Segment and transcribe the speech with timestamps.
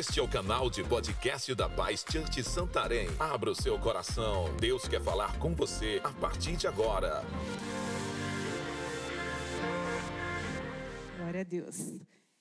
[0.00, 3.06] Este é o canal de podcast da Paz Church Santarém.
[3.18, 4.46] Abra o seu coração.
[4.56, 7.22] Deus quer falar com você a partir de agora.
[11.18, 12.00] Glória a Deus.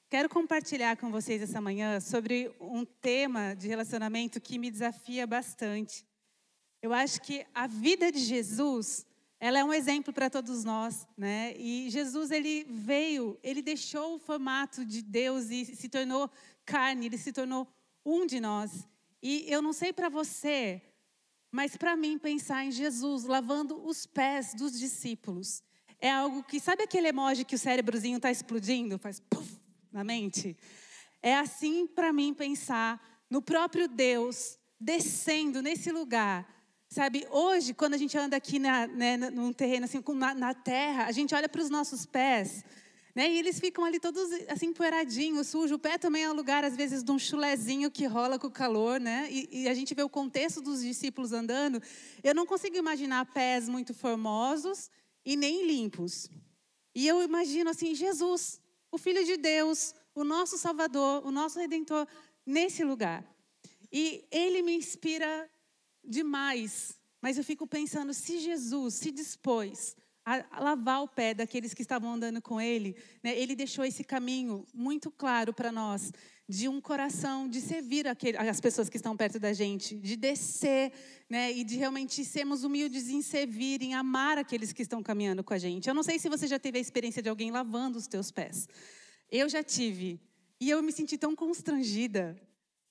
[0.09, 6.07] Quero compartilhar com vocês essa manhã sobre um tema de relacionamento que me desafia bastante.
[6.81, 9.05] Eu acho que a vida de Jesus,
[9.37, 11.53] ela é um exemplo para todos nós, né?
[11.57, 16.31] E Jesus ele veio, ele deixou o formato de Deus e se tornou
[16.69, 17.67] carne, ele se tornou
[18.05, 18.87] um de nós.
[19.21, 20.81] E eu não sei para você,
[21.51, 25.63] mas para mim pensar em Jesus lavando os pés dos discípulos
[25.99, 29.59] é algo que sabe aquele emoji que o cérebrozinho está explodindo, faz puff
[29.91, 30.55] na mente.
[31.21, 36.47] É assim para mim pensar no próprio Deus descendo nesse lugar.
[36.87, 41.05] Sabe, hoje, quando a gente anda aqui na, né, num terreno assim, na, na terra,
[41.05, 42.63] a gente olha para os nossos pés
[43.19, 43.29] né?
[43.29, 45.73] E eles ficam ali todos assim poeiradinhos, sujos.
[45.73, 48.97] O pé também é lugar, às vezes, de um chulezinho que rola com o calor.
[48.97, 49.27] Né?
[49.29, 51.83] E, e, a gente vê o contexto dos discípulos andando.
[52.23, 54.89] Eu não consigo imaginar pés muito formosos
[55.25, 56.29] e nem limpos.
[56.95, 62.07] E eu imagino assim, Jesus, o Filho de Deus, o nosso Salvador, o nosso Redentor,
[62.45, 63.25] nesse lugar.
[63.91, 65.51] E ele me inspira
[66.01, 66.97] demais.
[67.21, 69.93] Mas eu fico pensando, se Jesus se dispôs
[70.51, 73.35] a lavar o pé daqueles que estavam andando com ele, né?
[73.35, 76.11] ele deixou esse caminho muito claro para nós,
[76.47, 80.91] de um coração de servir aquele, as pessoas que estão perto da gente, de descer
[81.29, 81.51] né?
[81.51, 85.57] e de realmente sermos humildes em servir, em amar aqueles que estão caminhando com a
[85.57, 85.87] gente.
[85.87, 88.67] Eu não sei se você já teve a experiência de alguém lavando os teus pés.
[89.31, 90.19] Eu já tive.
[90.59, 92.35] E eu me senti tão constrangida.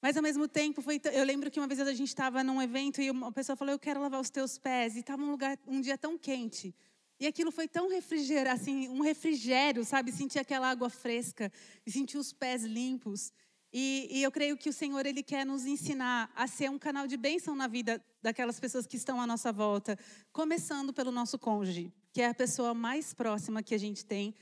[0.01, 3.03] Mas ao mesmo tempo, foi, eu lembro que uma vez a gente estava num evento
[3.03, 4.95] e uma pessoa falou: Eu quero lavar os teus pés.
[4.95, 6.73] E estava um um dia tão quente.
[7.21, 10.13] E aquilo foi tão refrigerante, assim, um refrigério, sabe?
[10.13, 11.51] Sentir aquela água fresca
[11.87, 13.33] sentir os pés limpos.
[13.73, 17.07] E, e, eu creio que o Senhor ele quer nos ensinar a ser um canal
[17.07, 19.99] de bênção na vida daquelas pessoas que estão à nossa volta,
[20.33, 24.35] começando pelo nosso cônjuge, que é a pessoa mais próxima que a gente tem.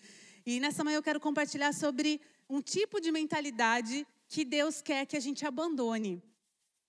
[0.44, 5.16] E nessa manhã eu quero compartilhar sobre um tipo de mentalidade que Deus quer que
[5.16, 6.22] a gente abandone.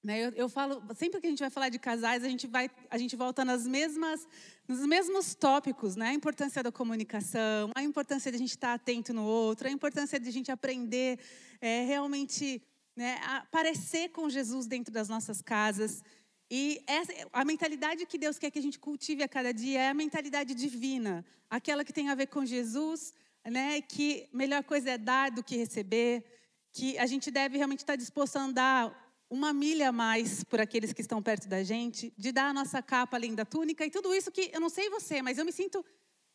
[0.03, 2.69] Né, eu, eu, falo, sempre que a gente vai falar de casais, a gente, vai,
[2.89, 4.27] a gente volta nas mesmas,
[4.67, 6.09] nos mesmos tópicos, né?
[6.09, 10.19] A importância da comunicação, a importância de a gente estar atento no outro, a importância
[10.19, 11.19] de a gente aprender
[11.59, 12.61] é, realmente
[12.95, 16.03] né, a parecer com Jesus dentro das nossas casas.
[16.49, 19.89] E essa, a mentalidade que Deus quer que a gente cultive a cada dia é
[19.89, 23.13] a mentalidade divina, aquela que tem a ver com Jesus,
[23.45, 23.81] né?
[23.81, 26.23] Que melhor coisa é dar do que receber,
[26.71, 30.93] que a gente deve realmente estar disposto a andar uma milha a mais por aqueles
[30.93, 34.13] que estão perto da gente, de dar a nossa capa além da túnica e tudo
[34.13, 35.85] isso que eu não sei você, mas eu me sinto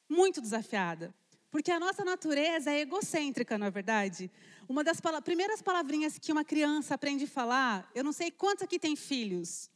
[0.08, 1.14] muito desafiada.
[1.50, 4.30] Porque a nossa natureza é egocêntrica, não é verdade?
[4.68, 8.62] Uma das pala primeiras palavrinhas que uma criança aprende a falar, eu não sei quantos
[8.62, 9.70] aqui tem filhos.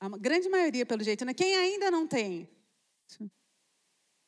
[0.00, 1.34] A grande maioria, pelo jeito, né?
[1.34, 2.48] Quem ainda não tem?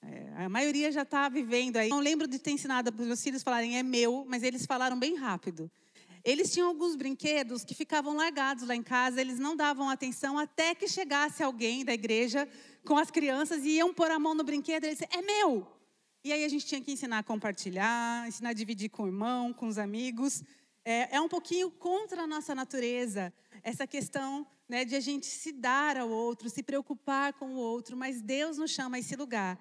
[0.03, 1.89] É, a maioria já está vivendo aí.
[1.89, 4.99] Não lembro de ter ensinado para os meus filhos falarem é meu, mas eles falaram
[4.99, 5.71] bem rápido.
[6.25, 10.75] Eles tinham alguns brinquedos que ficavam largados lá em casa, eles não davam atenção até
[10.75, 12.49] que chegasse alguém da igreja
[12.85, 15.67] com as crianças e iam pôr a mão no brinquedo e eles é meu.
[16.25, 19.53] E aí a gente tinha que ensinar a compartilhar, ensinar a dividir com o irmão,
[19.53, 20.43] com os amigos.
[20.83, 23.31] É, é um pouquinho contra a nossa natureza
[23.63, 27.97] essa questão né, de a gente se dar ao outro, se preocupar com o outro,
[27.97, 29.59] mas Deus nos chama a esse lugar.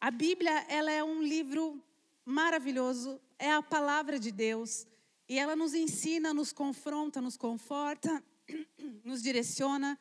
[0.00, 1.80] A Bíblia ela é um livro
[2.24, 4.86] maravilhoso, é a palavra de Deus.
[5.30, 8.20] E ela nos ensina, nos confronta, nos conforta,
[9.04, 9.96] nos direciona.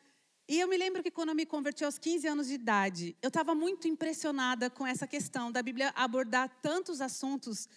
[0.47, 3.27] E eu me lembro que quando eu me converti aos 15 anos de idade, eu
[3.27, 7.69] estava muito impressionada com essa questão da Bíblia abordar tantos assuntos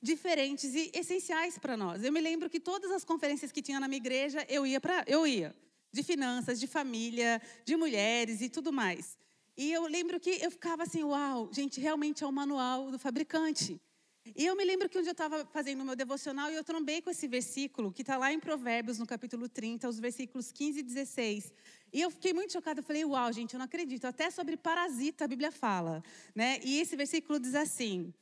[0.00, 2.02] diferentes e essenciais para nós.
[2.02, 5.04] Eu me lembro que todas as conferências que tinha na minha igreja, eu ia para,
[5.06, 5.54] eu ia,
[5.92, 9.18] de finanças, de família, de mulheres e tudo mais.
[9.58, 13.78] E eu lembro que eu ficava assim, uau, gente, realmente é o manual do fabricante.
[14.36, 16.64] E eu me lembro que um dia eu estava fazendo o meu devocional e eu
[16.64, 20.78] trombei com esse versículo, que está lá em Provérbios, no capítulo 30, os versículos 15
[20.78, 21.52] e 16.
[21.92, 24.06] E eu fiquei muito chocada, eu falei, uau, gente, eu não acredito.
[24.06, 26.02] Até sobre parasita a Bíblia fala.
[26.34, 26.58] Né?
[26.64, 28.12] E esse versículo diz assim,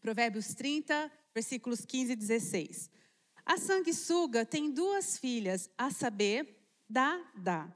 [0.00, 2.90] Provérbios 30, versículos 15 e 16.
[3.44, 6.62] A sanguessuga tem duas filhas, a saber,
[6.92, 7.72] Dá, dá.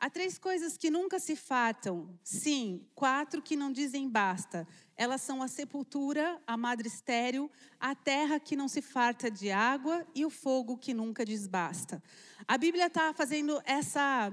[0.00, 4.66] Há três coisas que nunca se fatam, sim, quatro que não dizem basta.
[4.96, 7.50] Elas são a sepultura, a madre estéril,
[7.80, 12.00] a terra que não se farta de água e o fogo que nunca desbasta.
[12.46, 14.32] A Bíblia está fazendo essa,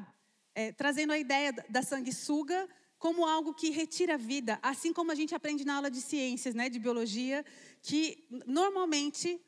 [0.53, 2.69] é, trazendo a ideia da sanguessuga
[3.00, 6.53] como algo que retira a vida, assim como a gente aprende na aula de ciências,
[6.53, 7.44] né, de biologia,
[7.81, 9.41] que normalmente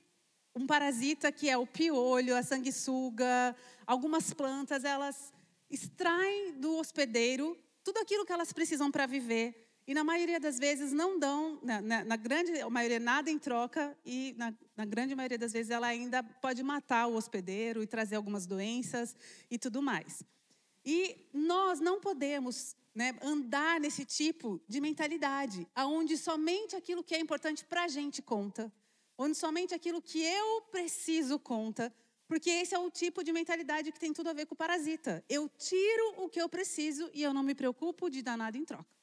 [0.55, 3.55] um parasita que é o piolho, a sanguessuga,
[3.85, 5.31] algumas plantas, elas
[5.69, 9.65] extraem do hospedeiro tudo aquilo que elas precisam para viver.
[9.87, 13.97] E na maioria das vezes não dão, na, na, na grande maioria, nada em troca,
[14.05, 18.17] e na, na, grande maioria das vezes ela ainda pode matar o hospedeiro e trazer
[18.17, 19.15] algumas doenças
[19.49, 20.23] e tudo mais.
[20.85, 27.19] E nós não podemos né, andar nesse tipo de mentalidade, aonde somente aquilo que é
[27.19, 28.69] importante para a gente conta,
[29.17, 31.93] onde somente aquilo que eu preciso conta,
[32.27, 35.23] porque esse é o tipo de mentalidade que tem tudo a ver com o parasita.
[35.29, 38.65] Eu tiro o que eu preciso e eu não me preocupo de dar nada em
[38.65, 38.97] troca.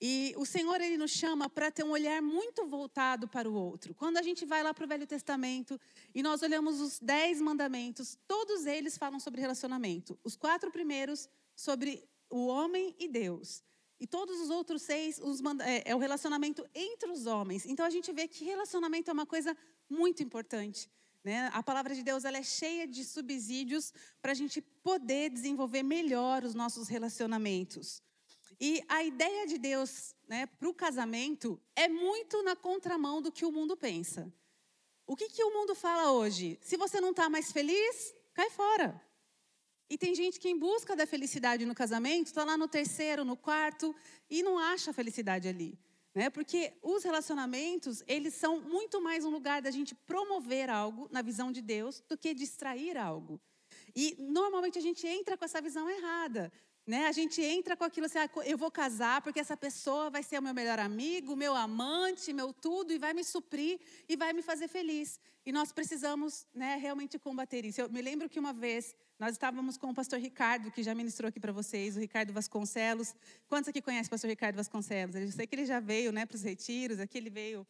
[0.00, 3.94] E o Senhor ele nos chama para ter um olhar muito voltado para o outro.
[3.94, 5.80] Quando a gente vai lá para o Velho Testamento
[6.14, 10.18] e nós olhamos os dez mandamentos, todos eles falam sobre relacionamento.
[10.24, 13.62] Os quatro primeiros sobre o homem e Deus.
[13.98, 17.64] E todos os outros seis os é, é o relacionamento entre os homens.
[17.64, 19.56] Então a gente vê que relacionamento é uma coisa
[19.88, 20.90] muito importante.
[21.24, 21.50] Né?
[21.54, 26.44] A palavra de Deus ela é cheia de subsídios para a gente poder desenvolver melhor
[26.44, 28.02] os nossos relacionamentos.
[28.60, 33.44] E a ideia de Deus né, para o casamento é muito na contramão do que
[33.44, 34.32] o mundo pensa.
[35.06, 36.58] O que, que o mundo fala hoje?
[36.62, 39.00] Se você não está mais feliz, cai fora.
[39.88, 43.36] E tem gente que, em busca da felicidade no casamento, está lá no terceiro, no
[43.36, 43.94] quarto,
[44.30, 45.78] e não acha a felicidade ali.
[46.14, 46.30] Né?
[46.30, 51.50] Porque os relacionamentos, eles são muito mais um lugar da gente promover algo na visão
[51.50, 53.40] de Deus do que distrair algo.
[53.96, 56.52] E normalmente a gente entra com essa visão errada.
[56.86, 57.06] Né?
[57.06, 60.38] A gente entra com aquilo assim, ah, eu vou casar porque essa pessoa vai ser
[60.38, 64.42] o meu melhor amigo, meu amante, meu tudo, e vai me suprir e vai me
[64.42, 65.18] fazer feliz.
[65.46, 67.80] E nós precisamos né, realmente combater isso.
[67.80, 71.28] Eu me lembro que uma vez nós estávamos com o pastor Ricardo, que já ministrou
[71.28, 73.14] aqui para vocês, o Ricardo Vasconcelos.
[73.48, 75.14] Quantos aqui conhecem o pastor Ricardo Vasconcelos?
[75.14, 77.66] Eu sei que ele já veio né, para os retiros, aqui ele veio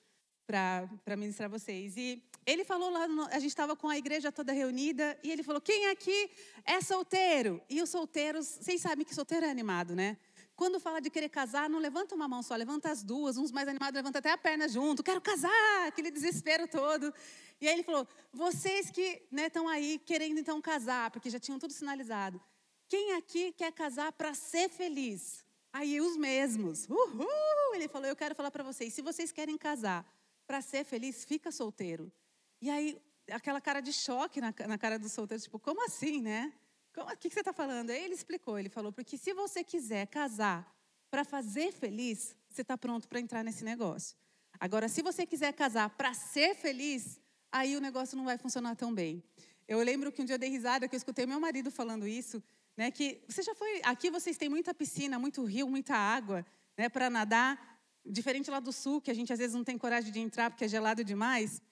[0.47, 1.97] para ministrar vocês.
[1.97, 5.43] E ele falou lá, no, a gente estava com a igreja toda reunida, e ele
[5.43, 6.31] falou: quem aqui
[6.65, 7.63] é solteiro?
[7.69, 10.17] E os solteiros, vocês sabem que solteiro é animado, né?
[10.57, 13.37] Quando fala de querer casar, não levanta uma mão só, levanta as duas.
[13.37, 15.03] Uns mais animados levantam até a perna junto.
[15.03, 17.13] Quero casar, aquele desespero todo.
[17.61, 21.59] E aí ele falou: vocês que estão né, aí querendo então casar, porque já tinham
[21.59, 22.41] tudo sinalizado.
[22.89, 25.43] Quem aqui quer casar para ser feliz?
[25.73, 26.87] Aí os mesmos.
[26.89, 27.75] Uhul!
[27.75, 30.07] Ele falou: eu quero falar para vocês, se vocês querem casar
[30.47, 32.13] para ser feliz, fica solteiro.
[32.61, 33.01] E aí
[33.31, 36.53] aquela cara de choque na, na cara do solteiro, tipo, como assim, né?
[36.97, 37.91] O que, que você está falando?
[37.91, 40.73] Aí ele explicou, ele falou, porque se você quiser casar
[41.11, 44.17] para fazer feliz, você está pronto para entrar nesse negócio.
[44.61, 47.21] Agora, se você quiser casar para ser feliz,
[47.51, 49.23] aí o negócio não vai funcionar tão bem.
[49.67, 52.43] Eu lembro que um dia eu dei risada, que eu escutei meu marido falando isso,
[52.77, 56.45] né, que você já foi, aqui vocês têm muita piscina, muito rio, muita água,
[56.77, 57.74] né, para nadar,
[58.05, 60.65] diferente lá do sul, que a gente às vezes não tem coragem de entrar porque
[60.65, 61.63] é gelado demais.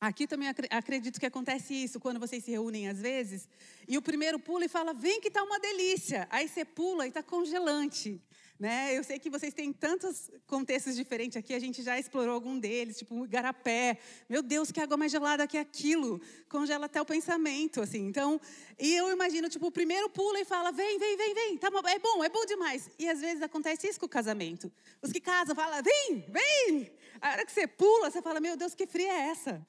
[0.00, 3.48] Aqui também acredito que acontece isso quando vocês se reúnem às vezes,
[3.88, 6.26] e o primeiro pula e fala: "Vem que tá uma delícia".
[6.30, 8.20] Aí você pula e tá congelante.
[8.58, 8.96] Né?
[8.96, 12.96] Eu sei que vocês têm tantos contextos diferentes aqui, a gente já explorou algum deles,
[12.96, 13.98] tipo igarapé.
[14.28, 16.20] Meu Deus, que água mais gelada que aquilo.
[16.48, 18.06] Congela até o pensamento, assim.
[18.06, 18.40] Então,
[18.78, 21.98] e eu imagino, tipo, o primeiro pula e fala, vem, vem, vem, vem, tá, é
[21.98, 22.88] bom, é bom demais.
[22.96, 24.72] E às vezes acontece isso com o casamento.
[25.02, 26.92] Os que casam falam, vem, vem.
[27.20, 29.66] A hora que você pula, você fala, meu Deus, que fria é essa?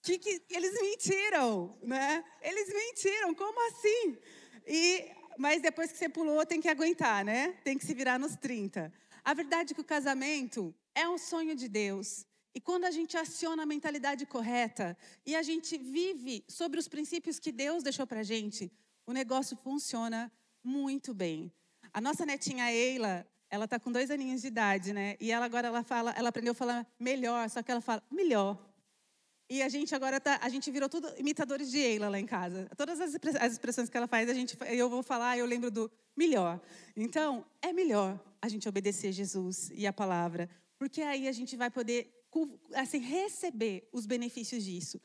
[0.00, 2.24] Que, que eles mentiram, né?
[2.40, 4.16] Eles mentiram, como assim?
[4.66, 7.52] E mas depois que você pulou, tem que aguentar, né?
[7.64, 8.92] Tem que se virar nos 30.
[9.24, 12.26] A verdade é que o casamento é um sonho de Deus.
[12.54, 17.38] E quando a gente aciona a mentalidade correta e a gente vive sobre os princípios
[17.38, 18.72] que Deus deixou para gente,
[19.06, 20.32] o negócio funciona
[20.64, 21.52] muito bem.
[21.92, 25.16] A nossa netinha Eila, ela está com dois aninhos de idade, né?
[25.20, 28.58] E ela agora ela fala, ela aprendeu a falar melhor, só que ela fala melhor.
[29.48, 32.68] E a gente agora tá, a gente virou tudo imitadores de Eila lá em casa.
[32.76, 33.14] Todas as,
[33.52, 36.60] expressões que ela faz, a gente, eu vou falar, eu lembro do melhor.
[36.96, 41.70] Então, é melhor a gente obedecer Jesus e a palavra, porque aí a gente vai
[41.70, 42.12] poder
[42.74, 45.00] assim receber os benefícios disso.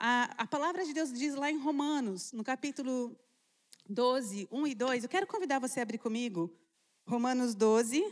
[0.00, 3.16] A, a palavra de Deus diz lá em Romanos, no capítulo
[3.88, 5.02] 12, 1 e 2.
[5.04, 6.52] Eu quero convidar você a abrir comigo.
[7.06, 8.02] Romanos 12,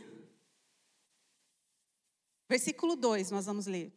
[2.47, 3.91] versículo 2, nós vamos ler.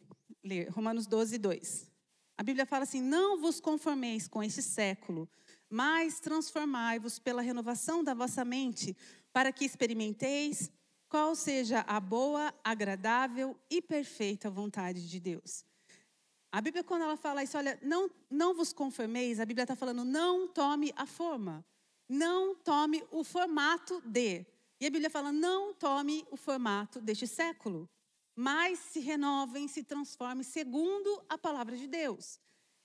[0.45, 1.91] Ler Romanos 12, 2.
[2.37, 5.27] A Bíblia fala assim: Não vos conformeis com este século,
[5.69, 8.95] mas transformai-vos pela renovação da vossa mente,
[9.33, 10.71] para que experimenteis
[11.09, 15.65] qual seja a boa, agradável e perfeita vontade de Deus.
[16.51, 20.05] A Bíblia, quando ela fala isso, olha, não, não vos conformeis, a Bíblia está falando,
[20.05, 21.65] não tome a forma,
[22.07, 24.45] não tome o formato de.
[24.79, 27.89] E a Bíblia fala, não tome o formato deste século,
[28.35, 32.39] mas se renovem, se transformem segundo a palavra de Deus.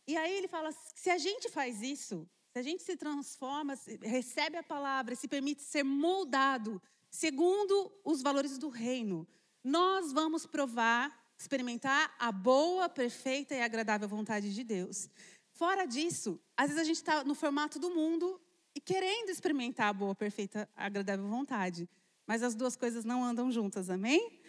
[0.06, 4.56] E aí ele fala, se a gente faz isso, se a gente se transforma, recebe
[4.56, 6.80] a palavra, se permite ser moldado
[7.10, 9.26] segundo os valores do reino,
[9.62, 15.08] nós vamos provar, experimentar a boa, perfeita e agradável vontade de Deus.
[15.52, 18.40] Fora disso, às vezes a gente está no formato do mundo
[18.74, 21.88] e querendo experimentar a boa, perfeita, agradável vontade.
[22.26, 24.39] Mas as duas coisas não andam juntas, amém?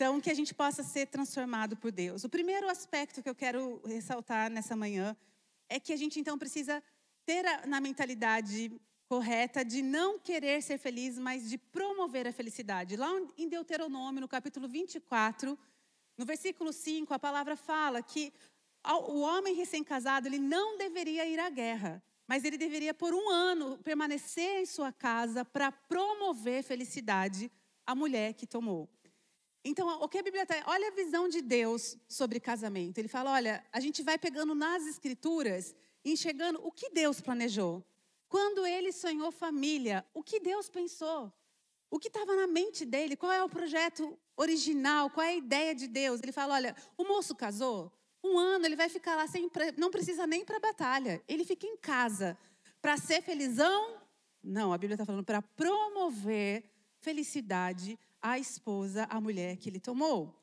[0.00, 2.24] Então, que a gente possa ser transformado por Deus.
[2.24, 5.14] O primeiro aspecto que eu quero ressaltar nessa manhã
[5.68, 6.82] é que a gente então precisa
[7.26, 8.72] ter a, na mentalidade
[9.06, 12.96] correta de não querer ser feliz, mas de promover a felicidade.
[12.96, 15.58] Lá em Deuteronômio, no capítulo 24,
[16.16, 18.32] no versículo 5, a palavra fala que
[19.06, 23.76] o homem recém-casado ele não deveria ir à guerra, mas ele deveria, por um ano,
[23.84, 27.52] permanecer em sua casa para promover felicidade
[27.86, 28.88] à mulher que tomou.
[29.64, 30.62] Então, o que a Bíblia está.
[30.66, 32.98] Olha a visão de Deus sobre casamento.
[32.98, 35.74] Ele fala: olha, a gente vai pegando nas Escrituras
[36.04, 37.84] e enxergando o que Deus planejou.
[38.28, 41.32] Quando ele sonhou família, o que Deus pensou?
[41.90, 43.16] O que estava na mente dele?
[43.16, 45.10] Qual é o projeto original?
[45.10, 46.20] Qual é a ideia de Deus?
[46.22, 47.92] Ele fala: olha, o moço casou,
[48.24, 51.22] um ano ele vai ficar lá sem, não precisa nem para batalha.
[51.28, 52.38] Ele fica em casa
[52.80, 53.98] para ser felizão?
[54.42, 56.64] Não, a Bíblia está falando para promover
[56.98, 60.34] felicidade à esposa, à mulher que ele tomou.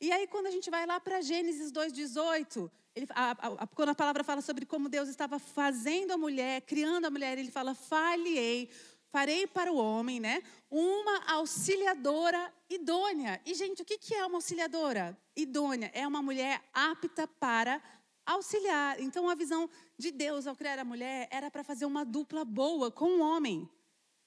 [0.00, 2.70] E aí, quando a gente vai lá para Gênesis 2,18,
[3.10, 7.10] a, a, quando a palavra fala sobre como Deus estava fazendo a mulher, criando a
[7.10, 8.70] mulher, ele fala: falhei
[9.14, 13.40] farei para o homem, né, uma auxiliadora idônea.
[13.46, 15.88] E, gente, o que é uma auxiliadora idônea?
[15.94, 17.80] É uma mulher apta para
[18.26, 18.98] auxiliar.
[18.98, 22.90] Então, a visão de Deus ao criar a mulher era para fazer uma dupla boa
[22.90, 23.70] com o homem.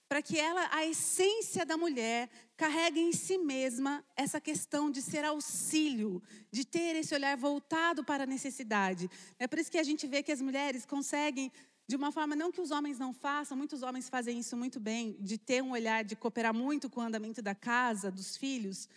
[0.07, 5.25] Para que ela, a essência da mulher, carregue em si mesma essa questão de ser
[5.25, 9.09] auxílio, de ter esse olhar voltado para a necessidade.
[9.37, 11.51] É por isso que a gente vê que as mulheres conseguem
[11.87, 15.15] de uma forma não que os homens não façam, muitos homens fazem isso muito bem,
[15.21, 18.89] de ter um olhar de cooperar muito com o andamento da casa, dos filhos,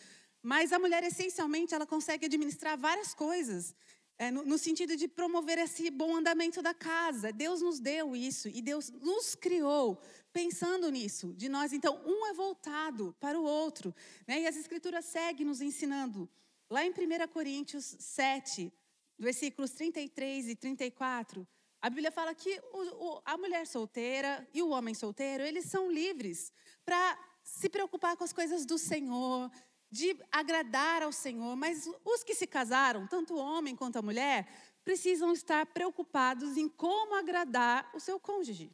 [0.43, 3.76] mas a mulher essencialmente ela consegue administrar várias coisas.
[4.20, 7.32] É, no, no, sentido de promover esse bom andamento da casa.
[7.32, 9.98] Deus nos deu isso e Deus nos criou
[10.30, 11.32] pensando nisso.
[11.32, 13.94] De nós, então, um é voltado para o outro.
[14.26, 14.42] Né?
[14.42, 16.28] E as Escrituras seguem nos ensinando.
[16.68, 18.70] Lá em 1 Coríntios 7,
[19.18, 21.48] versículos 33 e 34,
[21.80, 25.90] a Bíblia fala que o, o, a mulher solteira e o homem solteiro, eles são
[25.90, 26.52] livres
[26.84, 29.50] para se preocupar com as coisas do Senhor,
[29.90, 34.49] de agradar ao Senhor, mas os que se casaram, tanto o homem quanto a mulher,
[34.85, 38.70] precisam estar preocupados em como agradar o seu cônjuge.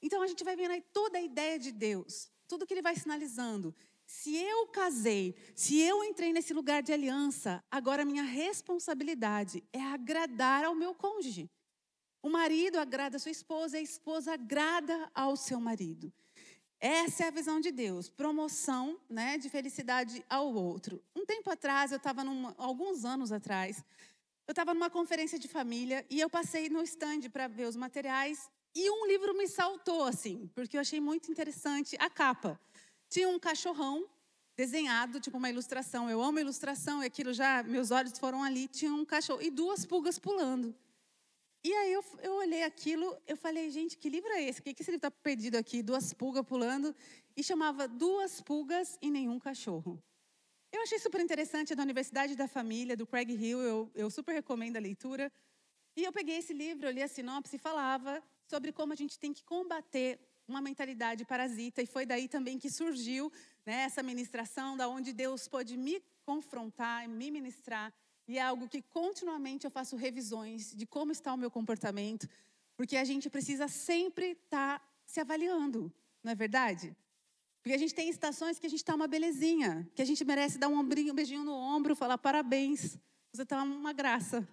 [0.00, 2.96] Então a gente vai vendo aí toda a ideia de Deus, tudo que ele vai
[2.96, 3.74] sinalizando.
[4.06, 10.64] Se eu casei, se eu entrei nesse lugar de aliança, agora minha responsabilidade é agradar
[10.64, 11.50] ao meu cônjuge.
[12.22, 16.12] O marido agrada a sua esposa, a esposa agrada ao seu marido.
[16.80, 21.02] Essa é a visão de Deus, promoção né, de felicidade ao outro.
[21.14, 22.22] Um tempo atrás, eu estava,
[22.56, 23.84] alguns anos atrás,
[24.46, 28.48] eu estava numa conferência de família e eu passei no stand para ver os materiais
[28.74, 32.60] e um livro me saltou assim, porque eu achei muito interessante a capa.
[33.08, 34.08] Tinha um cachorrão
[34.56, 36.08] desenhado, tipo uma ilustração.
[36.08, 38.68] Eu amo ilustração e aquilo já, meus olhos foram ali.
[38.68, 40.74] Tinha um cachorro e duas pulgas pulando.
[41.64, 44.60] E aí eu, eu olhei aquilo, eu falei, gente, que livro é esse?
[44.60, 45.82] O que, que esse livro está perdido aqui?
[45.82, 46.94] Duas pulgas pulando.
[47.36, 50.02] E chamava Duas Pulgas e Nenhum Cachorro.
[50.70, 54.34] Eu achei super interessante, é da Universidade da Família, do Craig Hill, eu, eu super
[54.34, 55.32] recomendo a leitura.
[55.96, 59.18] E eu peguei esse livro, eu li a sinopse e falava sobre como a gente
[59.18, 61.82] tem que combater uma mentalidade parasita.
[61.82, 63.32] E foi daí também que surgiu
[63.66, 67.92] né, essa ministração, da onde Deus pôde me confrontar, me ministrar
[68.28, 72.28] e é algo que continuamente eu faço revisões de como está o meu comportamento,
[72.76, 75.90] porque a gente precisa sempre estar tá se avaliando,
[76.22, 76.94] não é verdade?
[77.62, 80.58] Porque a gente tem estações que a gente está uma belezinha, que a gente merece
[80.58, 82.98] dar um ombrinho, um beijinho no ombro, falar parabéns,
[83.32, 84.46] você está uma graça.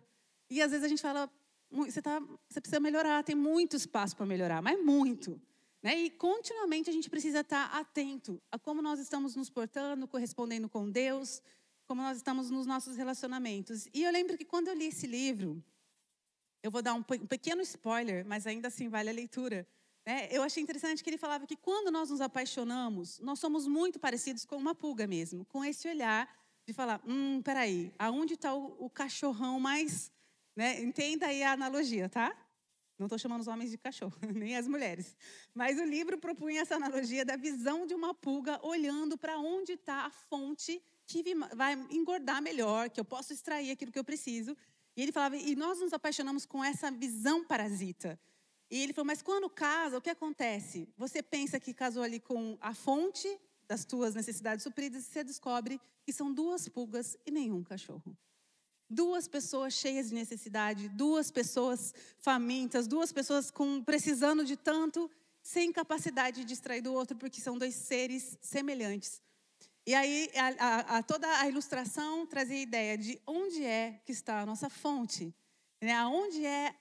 [0.50, 1.30] E às vezes a gente fala,
[1.70, 5.40] você, tá, você precisa melhorar, tem muito espaço para melhorar, mas muito.
[5.84, 5.98] Né?
[6.00, 10.70] E continuamente a gente precisa estar tá atento a como nós estamos nos portando, correspondendo
[10.70, 11.42] com Deus,
[11.88, 13.88] como nós estamos nos nossos relacionamentos.
[13.94, 15.64] E eu lembro que quando eu li esse livro,
[16.64, 19.68] eu vou dar um, pequeno spoiler, mas ainda assim vale a leitura.
[20.06, 20.28] Né?
[20.32, 24.46] Eu achei interessante que ele falava que quando nós nos apaixonamos, nós somos muito parecidos
[24.46, 26.28] com uma pulga mesmo, com esse olhar
[26.68, 30.12] de falar, hum, peraí, aonde está o, o, cachorrão mais...
[30.56, 30.82] Né?
[30.82, 32.36] Entenda aí a analogia, tá?
[32.98, 35.16] Não estou chamando os homens de cachorro, nem as mulheres.
[35.54, 40.06] Mas o livro propunha essa analogia da visão de uma pulga olhando para onde está
[40.06, 41.24] a fonte que
[41.56, 44.58] vai engordar melhor, que eu posso extrair aquilo que eu preciso.
[44.96, 48.20] E ele falava, e nós nos apaixonamos com essa visão parasita.
[48.70, 50.88] E ele falou, mas quando casa, o que acontece?
[50.98, 53.28] Você pensa que casou ali com a fonte
[53.68, 58.18] das tuas necessidades supridas e você descobre que são duas pulgas e nenhum cachorro.
[58.90, 65.10] Duas pessoas cheias de necessidade, duas pessoas famintas, duas pessoas com precisando de tanto,
[65.42, 69.22] sem capacidade de distrair do outro, porque são dois seres semelhantes.
[69.88, 74.42] E aí a, a, toda a ilustração trazia a ideia de onde é que está
[74.42, 75.34] a nossa fonte,
[75.80, 75.94] né?
[75.94, 76.76] Aonde é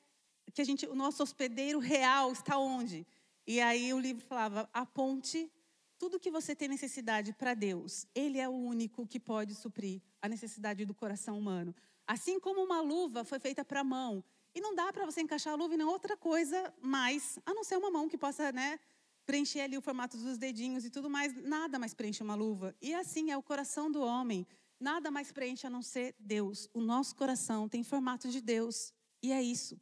[0.54, 3.06] que a gente, o nosso hospedeiro real está onde?
[3.46, 5.52] E aí o livro falava a ponte,
[5.98, 10.28] tudo que você tem necessidade para Deus, Ele é o único que pode suprir a
[10.28, 11.74] necessidade do coração humano.
[12.06, 14.24] Assim como uma luva foi feita para a mão.
[14.54, 17.76] E não dá para você encaixar a luva em outra coisa mais, a não ser
[17.76, 18.78] uma mão que possa né,
[19.26, 21.34] preencher ali o formato dos dedinhos e tudo mais.
[21.42, 22.74] Nada mais preenche uma luva.
[22.80, 24.46] E assim é o coração do homem.
[24.78, 26.68] Nada mais preenche a não ser Deus.
[26.74, 28.92] O nosso coração tem formato de Deus.
[29.22, 29.80] E é isso.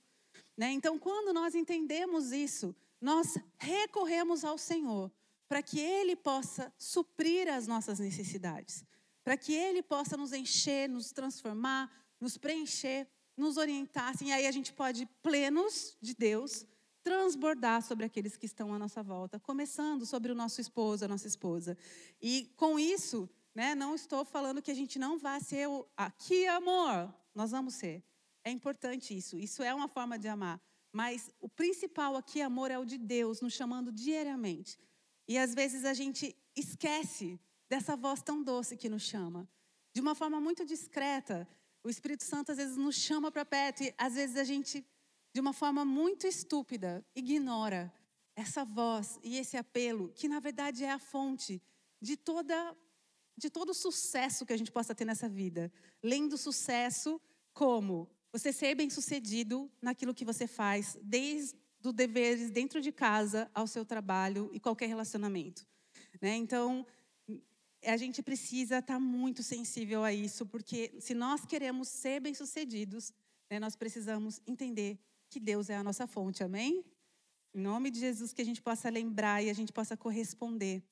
[0.57, 0.71] Né?
[0.73, 5.11] Então, quando nós entendemos isso, nós recorremos ao Senhor
[5.49, 8.85] para que Ele possa suprir as nossas necessidades,
[9.25, 14.47] para que Ele possa nos encher, nos transformar, nos preencher, nos orientar, assim, e aí
[14.47, 16.65] a gente pode, plenos de Deus,
[17.03, 21.27] transbordar sobre aqueles que estão à nossa volta, começando sobre o nosso esposo, a nossa
[21.27, 21.77] esposa.
[22.21, 26.47] E com isso, né, não estou falando que a gente não vá ser o aqui
[26.47, 28.03] amor, nós vamos ser.
[28.45, 30.61] É importante isso, isso é uma forma de amar.
[30.93, 34.79] Mas o principal aqui, amor, é o de Deus, nos chamando diariamente.
[35.27, 39.49] E às vezes a gente esquece dessa voz tão doce que nos chama.
[39.95, 41.49] De uma forma muito discreta,
[41.83, 44.87] o Espírito Santo às vezes nos chama para perto e às vezes a gente,
[45.35, 47.92] de uma forma muito estúpida, ignora
[48.37, 51.61] essa voz e esse apelo, que na verdade é a fonte
[52.01, 52.77] de toda
[53.37, 55.73] de todo o sucesso que a gente possa ter nessa vida.
[56.03, 57.21] Lendo sucesso
[57.55, 63.66] como você ser bem-sucedido naquilo que você faz, desde os deveres dentro de casa ao
[63.66, 65.66] seu trabalho e qualquer relacionamento.
[66.21, 66.37] Né?
[66.37, 66.87] Então,
[67.85, 73.12] a gente precisa estar muito sensível a isso, porque se nós queremos ser bem-sucedidos,
[73.51, 74.99] né, nós precisamos entender
[75.33, 76.85] que Deus é a nossa fonte, amém?
[77.55, 80.83] Em nome de Jesus, que a gente possa lembrar e a gente possa corresponder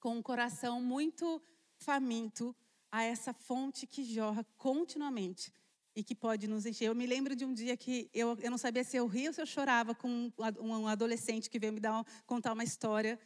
[0.00, 1.42] com um coração muito
[1.76, 2.56] faminto
[2.90, 5.52] a essa fonte que jorra continuamente
[5.94, 6.86] e que pode nos encher.
[6.86, 9.34] Eu me lembro de um dia que eu, eu não sabia se eu ria ou
[9.34, 13.20] se eu chorava com um, adolescente que veio me dar, contar uma história.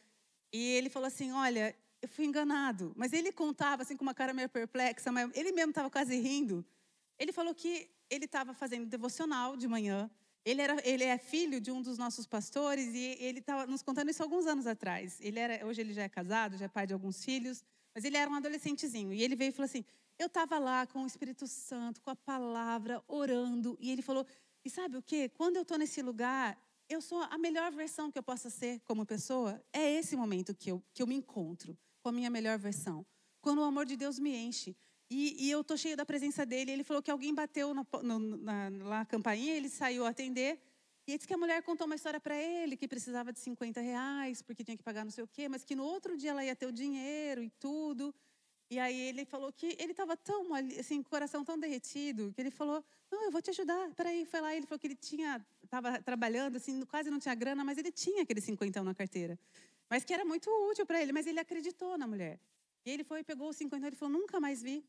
[0.53, 2.93] E ele falou assim: Olha, eu fui enganado.
[2.97, 6.67] Mas ele contava assim com uma cara meio perplexa, mas ele mesmo estava quase rindo.
[7.17, 10.11] Ele falou que ele estava fazendo devocional de manhã.
[10.45, 14.11] Ele, era, ele é filho de um dos nossos pastores e ele estava nos contando
[14.11, 15.19] isso alguns anos atrás.
[15.21, 17.63] Ele era, hoje ele já é casado, já é pai de alguns filhos,
[17.95, 19.13] mas ele era um adolescentezinho.
[19.13, 19.85] E ele veio e falou assim:
[20.19, 23.77] Eu estava lá com o Espírito Santo, com a palavra, orando.
[23.81, 24.27] E ele falou:
[24.65, 25.29] E sabe o que?
[25.29, 29.07] Quando eu estou nesse lugar, eu sou a melhor versão que eu possa ser como
[29.07, 29.63] pessoa.
[29.73, 33.07] É esse momento que eu, que eu me encontro com a minha melhor versão.
[33.41, 34.77] Quando o amor de Deus me enche.
[35.13, 36.73] E, e eu estou cheio da presença dele.
[36.73, 40.59] Ele falou que alguém bateu na, no, na, na campainha, ele saiu atender.
[41.07, 44.41] E disse que a mulher contou uma história para ele, que precisava de 50 reais,
[44.41, 46.57] porque tinha que pagar não sei o quê, mas que no outro dia ela ia
[46.57, 48.15] ter o dinheiro e tudo.
[48.71, 52.51] E aí ele falou que ele estava tão, assim, o coração tão derretido, que ele
[52.51, 53.91] falou, não, eu vou te ajudar.
[53.95, 57.63] Peraí, foi lá, ele falou que ele tinha, estava trabalhando, assim, quase não tinha grana,
[57.65, 59.39] mas ele tinha aquele 50 na carteira
[59.93, 62.41] mas que era muito útil para ele, mas ele acreditou na mulher.
[62.83, 64.83] E ele foi, pegou os 50 e falou: nunca mais vi,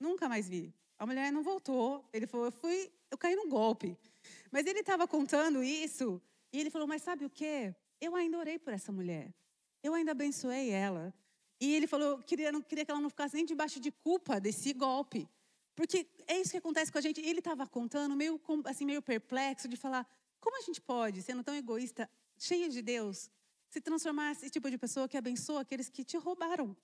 [0.00, 0.74] nunca mais vi.
[0.98, 2.04] A mulher não voltou.
[2.12, 3.96] Ele falou: eu fui, eu caí num golpe.
[4.50, 6.20] Mas ele estava contando isso
[6.52, 7.74] e ele falou: mas sabe o quê?
[8.00, 9.32] Eu ainda orei por essa mulher.
[9.82, 11.14] Eu ainda abençoei ela.
[11.60, 14.72] E ele falou: queria, não queria que ela não ficasse nem debaixo de culpa desse
[14.72, 15.28] golpe.
[15.76, 17.20] Porque é isso que acontece com a gente.
[17.20, 20.06] E ele estava contando, meio, assim, meio perplexo, de falar:
[20.40, 23.30] como a gente pode, sendo tão egoísta, cheio de Deus,
[23.68, 26.76] se transformar esse tipo de pessoa que abençoa aqueles que te roubaram.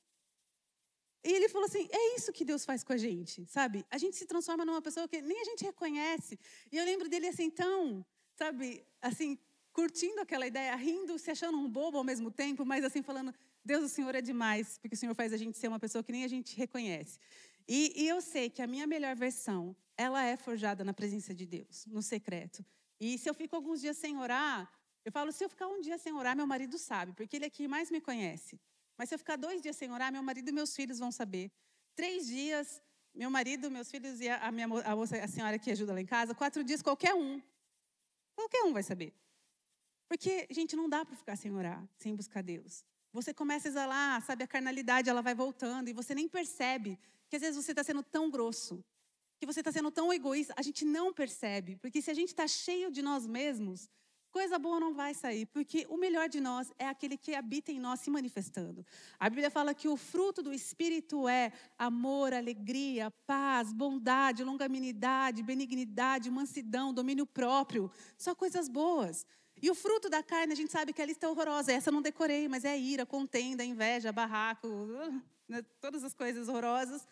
[1.26, 3.84] E ele falou assim: é isso que Deus faz com a gente, sabe?
[3.90, 6.38] A gente se transforma numa pessoa que nem a gente reconhece.
[6.70, 9.36] E eu lembro dele assim, tão, sabe, assim,
[9.72, 13.34] curtindo aquela ideia, rindo, se achando um bobo ao mesmo tempo, mas assim, falando:
[13.64, 16.12] Deus, o Senhor é demais, porque o Senhor faz a gente ser uma pessoa que
[16.12, 17.18] nem a gente reconhece.
[17.66, 21.44] E, e eu sei que a minha melhor versão, ela é forjada na presença de
[21.44, 22.64] Deus, no secreto.
[23.00, 24.70] E se eu fico alguns dias sem orar,
[25.04, 27.50] eu falo, se eu ficar um dia sem orar, meu marido sabe, porque ele é
[27.50, 28.60] quem mais me conhece.
[28.96, 31.50] Mas se eu ficar dois dias sem orar, meu marido e meus filhos vão saber.
[31.94, 32.82] Três dias,
[33.14, 36.06] meu marido, meus filhos e a, minha, a, moça, a senhora que ajuda lá em
[36.06, 36.34] casa.
[36.34, 37.40] Quatro dias, qualquer um.
[38.34, 39.14] Qualquer um vai saber.
[40.08, 42.84] Porque, gente, não dá para ficar sem orar, sem buscar Deus.
[43.12, 47.36] Você começa a exalar, sabe, a carnalidade, ela vai voltando e você nem percebe que
[47.36, 48.84] às vezes você está sendo tão grosso,
[49.38, 50.54] que você está sendo tão egoísta.
[50.56, 53.88] A gente não percebe, porque se a gente está cheio de nós mesmos,
[54.36, 57.80] coisa boa não vai sair, porque o melhor de nós é aquele que habita em
[57.80, 58.84] nós se manifestando.
[59.18, 66.30] A Bíblia fala que o fruto do Espírito é amor, alegria, paz, bondade, longanimidade, benignidade,
[66.30, 67.90] mansidão, domínio próprio.
[68.18, 69.24] Só coisas boas.
[69.62, 71.72] E o fruto da carne, a gente sabe que a lista é horrorosa.
[71.72, 74.68] Essa eu não decorei, mas é ira, contenda, inveja, barraco,
[75.48, 77.08] né, todas as coisas horrorosas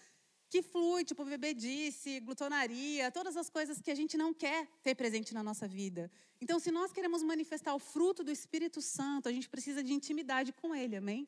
[0.54, 5.34] que flui, tipo bebedice, glutonaria, todas as coisas que a gente não quer ter presente
[5.34, 6.08] na nossa vida.
[6.40, 10.52] Então, se nós queremos manifestar o fruto do Espírito Santo, a gente precisa de intimidade
[10.52, 11.26] com Ele, amém?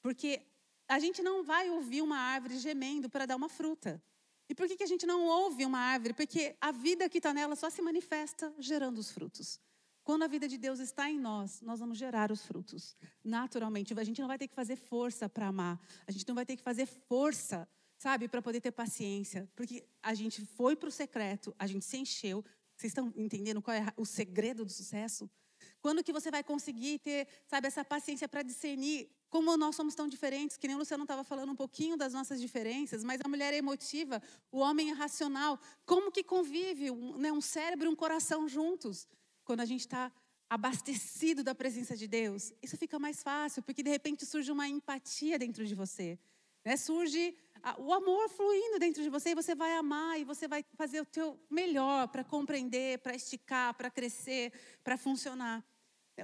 [0.00, 0.40] Porque
[0.88, 4.02] a gente não vai ouvir uma árvore gemendo para dar uma fruta.
[4.48, 6.14] E por que, que a gente não ouve uma árvore?
[6.14, 9.60] Porque a vida que está nela só se manifesta gerando os frutos.
[10.02, 12.96] Quando a vida de Deus está em nós, nós vamos gerar os frutos.
[13.22, 15.78] Naturalmente, a gente não vai ter que fazer força para amar.
[16.06, 17.68] A gente não vai ter que fazer força
[18.02, 21.96] sabe, para poder ter paciência, porque a gente foi para o secreto, a gente se
[21.96, 22.44] encheu.
[22.76, 25.30] Vocês estão entendendo qual é o segredo do sucesso?
[25.80, 30.08] Quando que você vai conseguir ter, sabe, essa paciência para discernir como nós somos tão
[30.08, 33.54] diferentes, que nem o Luciano estava falando um pouquinho das nossas diferenças, mas a mulher
[33.54, 35.56] é emotiva, o homem é racional.
[35.86, 39.06] Como que convive um, né, um cérebro e um coração juntos?
[39.44, 40.10] Quando a gente está
[40.50, 45.38] abastecido da presença de Deus, isso fica mais fácil, porque de repente surge uma empatia
[45.38, 46.18] dentro de você.
[46.64, 46.76] Né?
[46.76, 47.36] Surge
[47.78, 51.06] o amor fluindo dentro de você e você vai amar e você vai fazer o
[51.06, 55.64] teu melhor para compreender, para esticar, para crescer, para funcionar.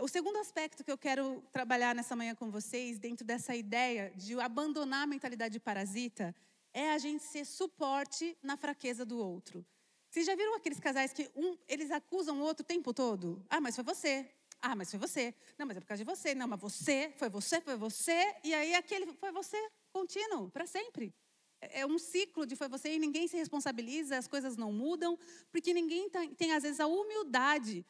[0.01, 4.38] O segundo aspecto que eu quero trabalhar nessa manhã com vocês, dentro dessa ideia de
[4.38, 6.35] abandonar a mentalidade parasita,
[6.72, 9.64] é a gente ser suporte na fraqueza do outro.
[10.11, 13.44] Vocês já viram aqueles casais que um, eles acusam o outro o tempo todo?
[13.48, 14.29] Ah, mas foi você.
[14.61, 15.35] Ah, mas foi você.
[15.57, 16.35] Não, mas é por causa de você.
[16.35, 18.35] Não, mas você, foi você, foi você.
[18.44, 21.14] E aí aquele foi você, contínuo, para sempre.
[21.60, 25.18] É, um ciclo de foi você e ninguém se responsabiliza, as coisas não mudam,
[25.50, 27.84] porque ninguém tem, tem, às vezes, a humildade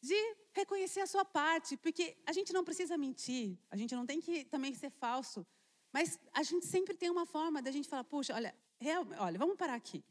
[0.00, 0.14] de
[0.52, 4.44] reconhecer a sua parte, porque a gente não precisa mentir, a gente não tem que
[4.44, 5.44] também ser falso,
[5.92, 9.56] mas a gente sempre tem uma forma da gente falar, puxa, olha, real, olha, vamos
[9.56, 10.04] parar aqui.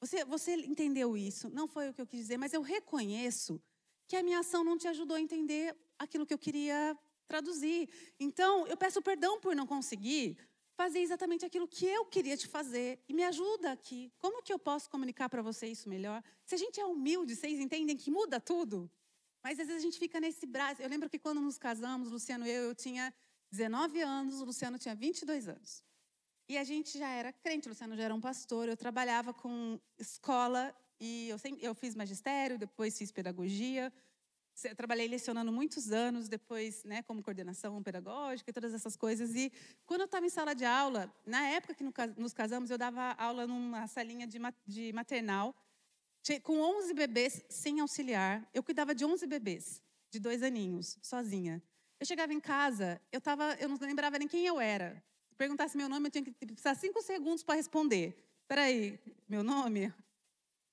[0.00, 3.60] Você, você entendeu isso, não foi o que eu quis dizer, mas eu reconheço
[4.06, 7.88] que a minha ação não te ajudou a entender aquilo que eu queria traduzir.
[8.18, 10.38] Então, eu peço perdão por não conseguir
[10.78, 12.90] fazer exatamente aquilo que eu queria te fazer.
[13.08, 14.12] E me ajuda aqui.
[14.16, 16.22] Como que eu posso comunicar para você isso melhor?
[16.44, 18.88] Se a gente é humilde, vocês entendem que muda tudo?
[19.42, 20.80] Mas às vezes a gente fica nesse braço.
[20.80, 23.12] Eu lembro que quando nos casamos, Luciano e eu, eu tinha
[23.50, 25.82] 19 anos, o Luciano tinha 22 anos.
[26.48, 29.80] E a gente já era crente, o Luciano já era um pastor, eu trabalhava com
[29.98, 33.92] escola e eu, sempre, eu fiz magistério, depois fiz pedagogia,
[34.64, 39.34] eu trabalhei lecionando muitos anos, depois, né, como coordenação pedagógica e todas essas coisas.
[39.34, 39.52] E
[39.86, 41.84] quando eu estava em sala de aula, na época que
[42.16, 45.54] nos casamos, eu dava aula numa salinha de, maternal,
[46.42, 48.48] com 11 bebês sem auxiliar.
[48.52, 51.62] Eu cuidava de 11 bebês, de dois aninhos, sozinha.
[52.00, 55.02] Eu chegava em casa, eu, tava, eu não lembrava nem quem eu era.
[55.28, 58.24] Se perguntasse meu nome, eu tinha que precisar cinco segundos para responder.
[58.42, 59.92] Espera aí, meu nome?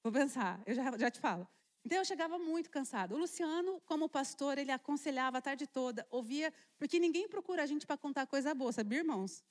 [0.03, 1.47] Vou pensar, eu já, já te falo.
[1.85, 3.13] Então eu chegava muito cansado.
[3.13, 7.85] O Luciano, como pastor, ele aconselhava a tarde toda, ouvia, porque ninguém procura a gente
[7.85, 9.43] para contar coisa boa, sabia, irmãos?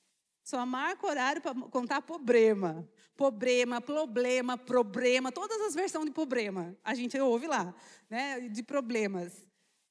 [0.43, 2.87] Só marca horário para contar problema.
[3.15, 6.77] Problema, problema, problema, todas as versões de problema.
[6.83, 7.73] A gente ouve lá,
[8.09, 9.47] né, de problemas.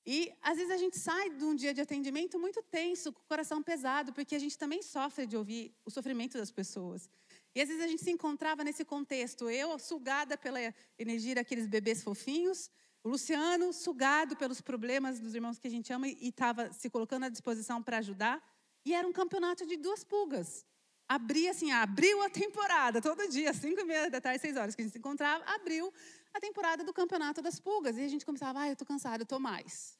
[0.07, 3.25] E às vezes a gente sai de um dia de atendimento muito tenso, com o
[3.25, 7.09] coração pesado, porque a gente também sofre de ouvir o sofrimento das pessoas.
[7.55, 10.59] E às vezes a gente se encontrava nesse contexto, eu sugada pela
[10.99, 12.71] energia daqueles bebês fofinhos,
[13.05, 17.25] o Luciano sugado pelos problemas dos irmãos que a gente ama e estava se colocando
[17.25, 18.43] à disposição para ajudar.
[18.85, 20.67] E era um campeonato de duas pulgas.
[21.07, 24.81] Abria assim, abriu a temporada, todo dia, cinco e meia da tarde, seis horas que
[24.81, 25.93] a gente se encontrava, abriu
[26.33, 27.99] a temporada do campeonato das pulgas.
[27.99, 29.99] E a gente começava, ah, eu estou cansado, eu estou mais.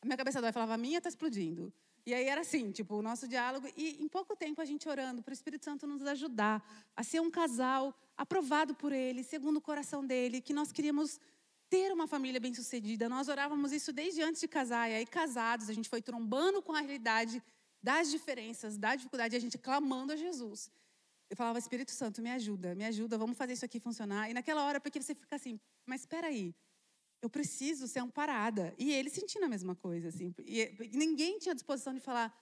[0.00, 1.72] A minha cabeça dói, falava, a minha está explodindo.
[2.06, 3.68] E aí era assim, tipo, o nosso diálogo.
[3.76, 6.64] E em pouco tempo a gente orando para o Espírito Santo nos ajudar
[6.94, 11.20] a ser um casal aprovado por Ele, segundo o coração dele, que nós queríamos
[11.68, 13.08] ter uma família bem-sucedida.
[13.08, 14.88] Nós orávamos isso desde antes de casar.
[14.88, 17.42] E aí, casados, a gente foi trombando com a realidade
[17.82, 20.70] das diferenças, da dificuldade, e a gente clamando a Jesus.
[21.28, 24.30] eu falava, Espírito Santo, me ajuda, me ajuda, vamos fazer isso aqui funcionar.
[24.30, 26.54] E naquela hora, porque você fica assim, mas espera aí,
[27.26, 28.74] eu preciso ser amparada.
[28.78, 30.34] E ele sentindo a mesma coisa, assim.
[30.38, 32.32] E ninguém tinha disposição de falar,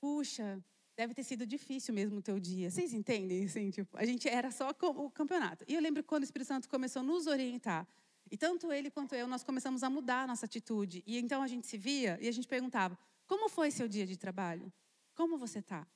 [0.00, 0.62] puxa,
[0.96, 2.70] deve ter sido difícil mesmo o teu dia.
[2.70, 3.44] Vocês entendem?
[3.44, 5.64] Assim, tipo, a gente era só o campeonato.
[5.68, 7.86] E eu lembro quando o Espírito Santo começou a nos orientar.
[8.30, 11.02] E tanto ele quanto eu, nós começamos a mudar a nossa atitude.
[11.06, 14.16] E então a gente se via e a gente perguntava, como foi seu dia de
[14.16, 14.72] trabalho?
[15.14, 15.86] Como você está?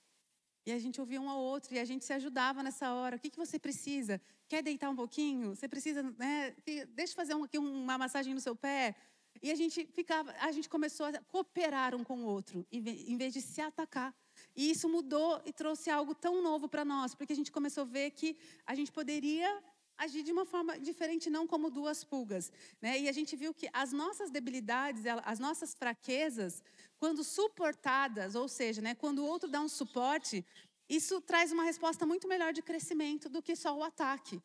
[0.67, 3.17] E a gente ouvia um ao outro e a gente se ajudava nessa hora.
[3.17, 4.21] O que, que você precisa?
[4.49, 5.55] Quer deitar um pouquinho?
[5.55, 6.55] Você precisa, né?
[6.95, 8.95] Deixa eu fazer um, aqui uma massagem no seu pé.
[9.43, 13.35] E a gente ficava, a gente começou a cooperar um com o outro, em vez
[13.35, 14.15] de se atacar.
[14.57, 17.87] E isso mudou e trouxe algo tão novo para nós, porque a gente começou a
[17.87, 19.63] ver que a gente poderia
[19.97, 22.51] agir de uma forma diferente, não como duas pulgas.
[22.81, 23.01] Né?
[23.01, 26.63] E a gente viu que as nossas debilidades, as nossas fraquezas,
[27.05, 30.43] quando suportadas, ou seja, né, quando o outro dá um suporte,
[30.89, 34.43] isso traz uma resposta muito melhor de crescimento do que só o ataque.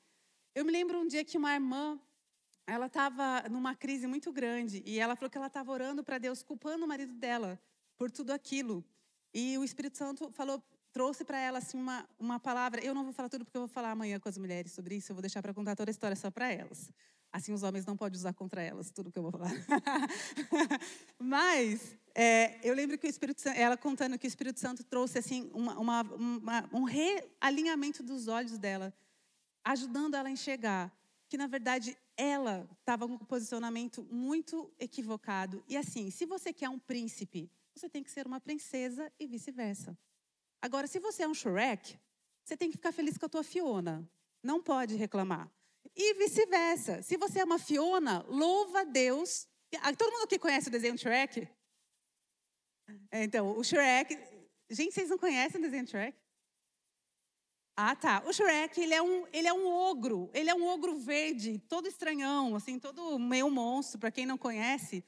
[0.54, 1.98] Eu me lembro um dia que uma irmã,
[2.68, 6.44] ela estava numa crise muito grande e ela falou que ela estava orando para Deus,
[6.44, 7.58] culpando o marido dela
[7.98, 8.84] por tudo aquilo.
[9.34, 12.84] E o Espírito Santo falou trouxe para ela assim uma, uma palavra.
[12.84, 15.14] Eu não vou falar tudo porque eu vou falar amanhã com as mulheres sobre isso.
[15.14, 16.92] Eu vou deixar para contar toda a história só para elas.
[17.32, 19.52] Assim os homens não podem usar contra elas tudo que eu vou falar.
[21.20, 25.20] Mas é, eu lembro que o Espírito Santo, ela contando que o Espírito Santo trouxe
[25.20, 28.94] assim uma, uma, uma, um realinhamento dos olhos dela,
[29.64, 30.92] ajudando ela a enxergar
[31.30, 35.64] que na verdade ela estava com um posicionamento muito equivocado.
[35.68, 39.98] E assim, se você quer um príncipe, você tem que ser uma princesa e vice-versa.
[40.62, 41.98] Agora, se você é um Shrek,
[42.44, 44.10] você tem que ficar feliz com a tua Fiona.
[44.44, 45.50] Não pode reclamar.
[46.02, 47.02] E vice-versa.
[47.02, 49.46] Se você é uma Fiona, louva a Deus.
[49.82, 51.46] Ah, todo mundo aqui conhece o desenho Shrek?
[53.12, 54.18] É, então, o Shrek.
[54.70, 56.18] Gente, vocês não conhecem o desenho Shrek?
[57.76, 58.24] Ah, tá.
[58.26, 60.30] O Shrek, ele é um, ele é um ogro.
[60.34, 65.04] Ele é um ogro verde, todo estranhão, assim, todo meio monstro, para quem não conhece.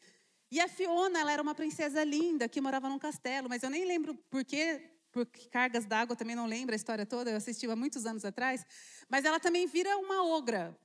[0.51, 3.86] E a Fiona, ela era uma princesa linda que morava num castelo, mas eu nem
[3.86, 7.76] lembro por que por cargas d'água, também não lembro a história toda, eu assisti há
[7.76, 8.65] muitos anos atrás,
[9.10, 10.78] mas ela também vira uma ogra.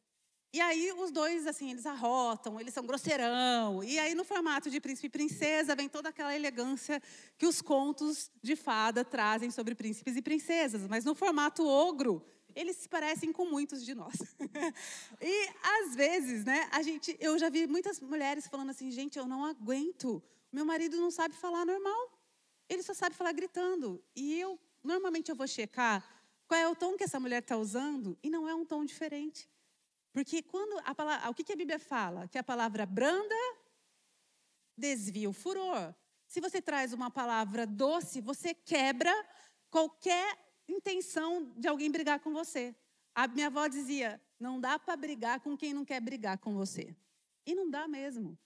[0.52, 3.84] E aí os dois, assim, eles arrotam, eles são grosseirão.
[3.84, 7.02] E aí no formato de príncipe e princesa vem toda aquela elegância
[7.36, 10.86] que os contos de fada trazem sobre príncipes e princesas.
[10.88, 14.14] Mas no formato ogro, eles se parecem com muitos de nós.
[15.20, 19.26] e às vezes, né, a gente, eu já vi muitas mulheres falando assim, gente, eu
[19.26, 20.22] não aguento.
[20.50, 22.15] Meu marido não sabe falar normal.
[22.68, 24.02] Ele só sabe falar gritando.
[24.14, 26.04] E eu, normalmente, eu vou checar
[26.46, 29.48] qual é o tom que essa mulher está usando e não é um tom diferente.
[30.12, 32.28] Porque quando a palavra, o que, que a Bíblia fala?
[32.28, 33.34] Que a palavra branda
[34.76, 35.94] desvia o furor.
[36.26, 39.12] Se você traz uma palavra doce, você quebra
[39.70, 42.74] qualquer intenção de alguém brigar com você.
[43.14, 46.94] A minha avó dizia: não dá para brigar com quem não quer brigar com você.
[47.44, 48.38] E não dá mesmo.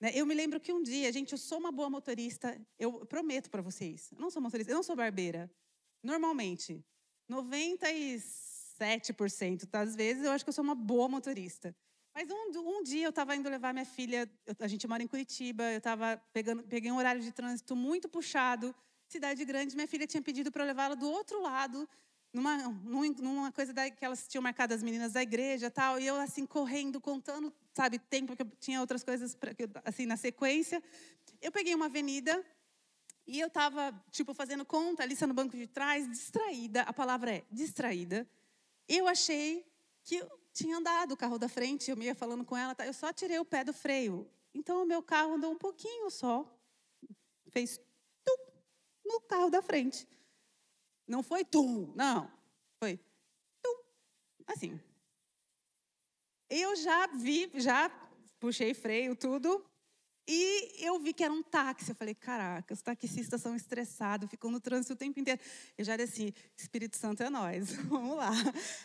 [0.00, 0.12] Né?
[0.14, 3.60] Eu me lembro que um dia, gente, eu sou uma boa motorista, eu prometo para
[3.60, 4.10] vocês.
[4.12, 5.50] Eu não sou motorista, eu não sou barbeira.
[6.02, 6.82] Normalmente,
[7.30, 11.76] 97% das vezes eu acho que eu sou uma boa motorista.
[12.14, 15.06] Mas um, um dia eu estava indo levar minha filha, eu, a gente mora em
[15.06, 18.74] Curitiba, eu estava pegando, peguei um horário de trânsito muito puxado,
[19.06, 21.88] cidade grande, minha filha tinha pedido para eu levá-la do outro lado,
[22.32, 26.16] numa, numa coisa da, que elas tinham marcado as meninas da igreja tal, e eu
[26.16, 29.52] assim correndo, contando sabe, tempo que eu tinha outras coisas pra,
[29.86, 30.82] assim na sequência.
[31.40, 32.44] Eu peguei uma avenida
[33.26, 36.82] e eu estava tipo fazendo conta, ali no banco de trás, distraída.
[36.82, 38.28] A palavra é distraída.
[38.86, 39.66] Eu achei
[40.04, 42.86] que eu tinha andado o carro da frente, eu me ia falando com ela, tá?
[42.86, 44.28] eu só tirei o pé do freio.
[44.52, 46.46] Então o meu carro andou um pouquinho só,
[47.48, 47.80] fez
[48.22, 48.36] tum
[49.06, 50.06] no carro da frente.
[51.06, 52.30] Não foi tum, não,
[52.78, 53.00] foi
[53.62, 53.82] tum,
[54.46, 54.78] assim.
[56.50, 57.88] Eu já vi, já
[58.40, 59.64] puxei freio, tudo.
[60.32, 61.90] E eu vi que era um táxi.
[61.90, 65.40] Eu falei, caraca, os taxistas são estressados, ficam no trânsito o tempo inteiro.
[65.76, 68.30] Eu já desci, Espírito Santo é nós, vamos lá.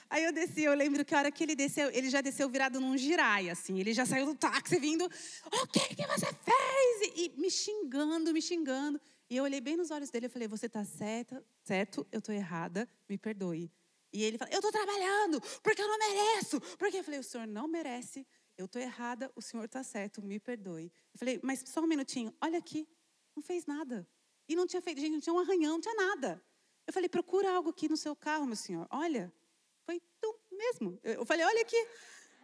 [0.10, 2.80] Aí eu desci, eu lembro que a hora que ele desceu, ele já desceu virado
[2.80, 3.80] num girai, assim.
[3.80, 7.14] Ele já saiu do táxi vindo, o que, que você fez?
[7.16, 9.00] E, me xingando, me xingando.
[9.30, 12.34] E eu olhei bem nos olhos dele e falei, você está certa, certo, eu estou
[12.34, 13.72] errada, me perdoe.
[14.16, 16.62] E ele fala: Eu estou trabalhando, porque eu não mereço.
[16.78, 18.26] Porque eu falei: O senhor não merece,
[18.58, 20.90] eu estou errada, o senhor está certo, me perdoe.
[21.14, 22.88] Eu falei: Mas só um minutinho, olha aqui,
[23.36, 24.08] não fez nada.
[24.48, 26.42] E não tinha feito, gente, não tinha um arranhão, não tinha nada.
[26.88, 28.88] Eu falei: Procura algo aqui no seu carro, meu senhor.
[28.90, 29.34] Olha,
[29.86, 30.98] foi tu mesmo.
[31.04, 31.88] Eu falei: Olha aqui.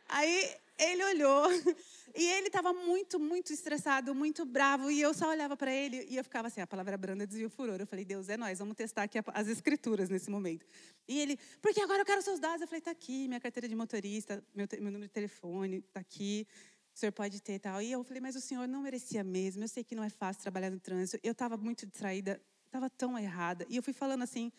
[0.09, 1.45] Aí ele olhou
[2.15, 4.89] e ele estava muito, muito estressado, muito bravo.
[4.89, 7.49] E eu só olhava para ele e eu ficava assim: a palavra branda desvia o
[7.49, 7.79] furor.
[7.79, 10.65] Eu falei: Deus, é nós, vamos testar aqui as escrituras nesse momento.
[11.07, 12.61] E ele, porque agora eu quero seus dados.
[12.61, 16.47] Eu falei: tá aqui, minha carteira de motorista, meu, meu número de telefone, tá aqui.
[16.93, 17.81] O senhor pode ter tal.
[17.81, 19.63] E eu falei: mas o senhor não merecia mesmo.
[19.63, 21.19] Eu sei que não é fácil trabalhar no trânsito.
[21.23, 23.65] Eu estava muito distraída, estava tão errada.
[23.69, 24.51] E eu fui falando assim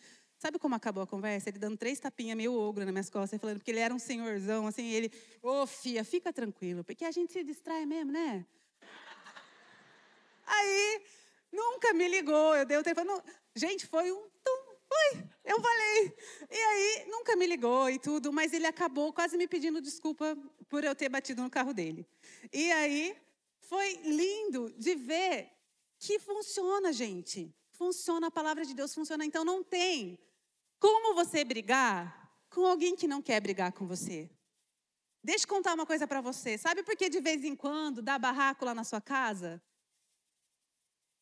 [0.43, 1.47] Sabe como acabou a conversa?
[1.47, 4.67] Ele dando três tapinhas meio ogro nas minhas costas, falando porque ele era um senhorzão,
[4.67, 5.09] assim, ele,
[5.41, 8.45] ô oh, fia, fica tranquilo, porque a gente se distrai mesmo, né?
[10.45, 11.01] Aí,
[11.49, 13.23] nunca me ligou, eu dei o telefone, não,
[13.55, 16.13] gente, foi um tum, oi, eu falei.
[16.51, 20.83] E aí, nunca me ligou e tudo, mas ele acabou quase me pedindo desculpa por
[20.83, 22.05] eu ter batido no carro dele.
[22.51, 23.15] E aí,
[23.61, 25.49] foi lindo de ver
[25.97, 27.49] que funciona, gente.
[27.71, 29.23] Funciona, a palavra de Deus funciona.
[29.23, 30.19] Então, não tem
[30.83, 34.29] como você brigar com alguém que não quer brigar com você?
[35.23, 36.57] Deixa eu contar uma coisa para você.
[36.57, 39.63] Sabe por que de vez em quando dá barraco lá na sua casa?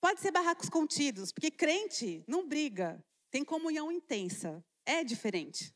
[0.02, 4.66] Pode ser barracos contidos, porque crente não briga, tem comunhão intensa.
[4.84, 5.72] É diferente,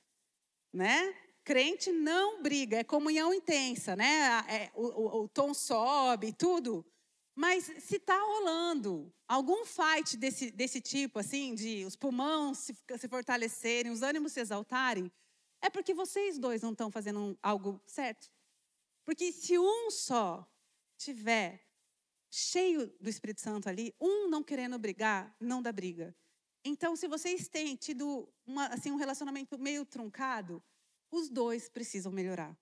[0.73, 1.15] né?
[1.43, 4.43] Crente não briga, é comunhão intensa, né?
[4.49, 6.83] É, o, o, o tom sobe, tudo.
[7.35, 13.07] Mas se está rolando algum fight desse, desse tipo, assim, de os pulmões se, se
[13.09, 15.11] fortalecerem, os ânimos se exaltarem,
[15.61, 18.31] é porque vocês dois não estão fazendo algo certo.
[19.03, 20.49] Porque se um só
[20.97, 21.61] tiver
[22.31, 26.15] cheio do Espírito Santo ali, um não querendo brigar, não dá briga.
[26.63, 30.63] Então, se vocês têm tido uma, assim, um relacionamento meio truncado,
[31.11, 32.57] os dois precisam melhorar.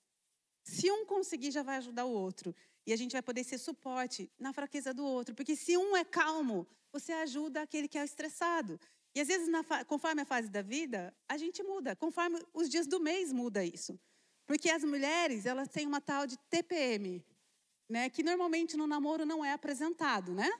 [0.63, 2.55] Se um conseguir, já vai ajudar o outro.
[2.85, 5.33] E a gente vai poder ser suporte na fraqueza do outro.
[5.33, 8.79] Porque se um é calmo, você ajuda aquele que é estressado.
[9.15, 9.47] E às vezes,
[9.87, 11.95] conforme a fase da vida, a gente muda.
[11.95, 13.97] Conforme os dias do mês muda isso.
[14.45, 17.23] Porque as mulheres, elas têm uma tal de TPM,
[17.87, 18.09] né?
[18.09, 20.51] Que normalmente no namoro não é apresentado, né?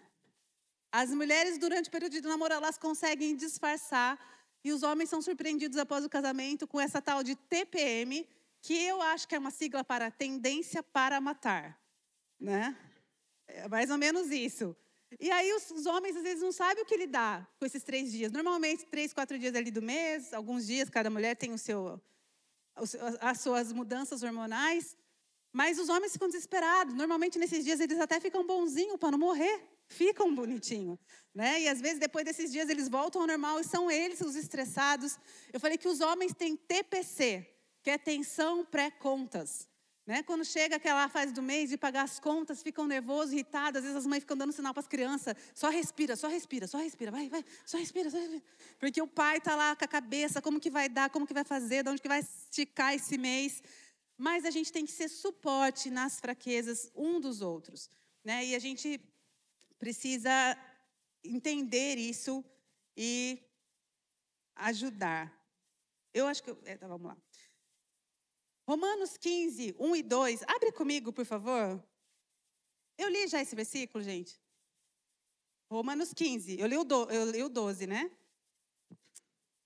[0.92, 4.18] As mulheres, durante o período de namoro, elas conseguem disfarçar.
[4.64, 8.26] E os homens são surpreendidos após o casamento com essa tal de TPM,
[8.62, 11.83] que eu acho que é uma sigla para tendência para matar
[12.44, 12.76] né?
[13.48, 14.76] É mais ou menos isso.
[15.20, 18.12] E aí os, os, homens às vezes não sabem o que lidar com esses três
[18.12, 18.32] dias.
[18.32, 22.02] Normalmente, três, quatro dias ali do mês, alguns dias, cada mulher tem o seu,
[23.22, 24.98] as suas mudanças hormonais.
[25.52, 26.96] Mas os homens ficam desesperados.
[26.96, 29.70] Normalmente, nesses dias, eles até ficam bonzinhos para não morrer.
[29.88, 30.98] Ficam bonitinho,
[31.36, 31.62] né?
[31.62, 35.20] E às vezes, depois desses dias, eles voltam ao normal e são eles os estressados.
[35.52, 37.46] Eu falei que os homens têm TPC,
[37.84, 39.68] que é tensão pré-contas.
[40.06, 40.22] Né?
[40.22, 43.98] Quando chega aquela fase do mês de pagar as contas, ficam nervosos, irritados, às vezes
[43.98, 47.30] as mães ficam dando sinal para as crianças, só respira, só respira, só respira, vai,
[47.30, 48.44] vai, só respira, só respira.
[48.78, 51.46] Porque o pai está lá com a cabeça, como que vai dar, como que vai
[51.46, 53.63] fazer, de onde que vai esticar esse mês.
[54.18, 57.89] Mas a gente tem que ser suporte nas fraquezas um dos outros.
[58.26, 58.46] Né?
[58.46, 59.00] E a gente
[59.80, 60.32] precisa
[61.24, 62.44] entender isso
[62.96, 63.39] e
[64.56, 65.32] ajudar.
[66.13, 66.50] Eu acho que.
[66.50, 67.18] Eu, é, tá, vamos lá.
[68.67, 70.43] Romanos 15, 1 e 2.
[70.47, 71.84] Abre comigo, por favor.
[72.97, 74.39] Eu li já esse versículo, gente.
[75.69, 76.60] Romanos 15.
[76.60, 78.12] Eu li o, do, eu li o 12, né?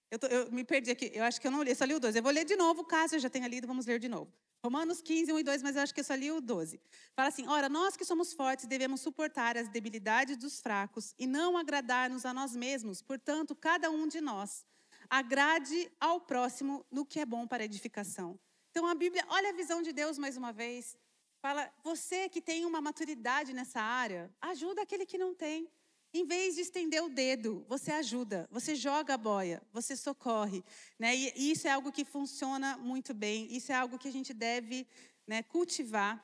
[0.09, 1.11] Eu, tô, eu, me perdi aqui.
[1.13, 2.17] Eu acho que eu não li, só li o 12.
[2.17, 4.31] Eu vou ler de novo, caso eu já tenha lido, vamos ler de novo.
[4.63, 6.79] Romanos 15, 1 e 2, mas eu acho que eu só li o 12.
[7.15, 11.57] Fala assim: Ora, nós que somos fortes devemos suportar as debilidades dos fracos e não
[11.57, 13.01] agradar-nos a nós mesmos.
[13.01, 14.65] Portanto, cada um de nós
[15.09, 18.39] agrade ao próximo no que é bom para edificação.
[18.77, 20.95] Então a Bíblia, olha a visão de Deus mais uma vez.
[21.41, 25.67] Fala, você que tem uma maturidade nessa área, ajuda aquele que não tem.
[26.13, 30.63] Em vez de estender o dedo, você ajuda, você joga a boia, você socorre.
[30.99, 31.15] Né?
[31.15, 34.85] E isso é algo que funciona muito bem, isso é algo que a gente deve
[35.25, 36.23] né, cultivar.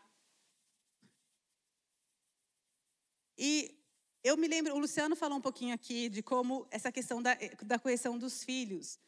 [3.35, 3.75] E
[4.23, 7.79] eu me lembro, o Luciano falou um pouquinho aqui de como essa questão da, da
[7.79, 8.99] correção dos filhos.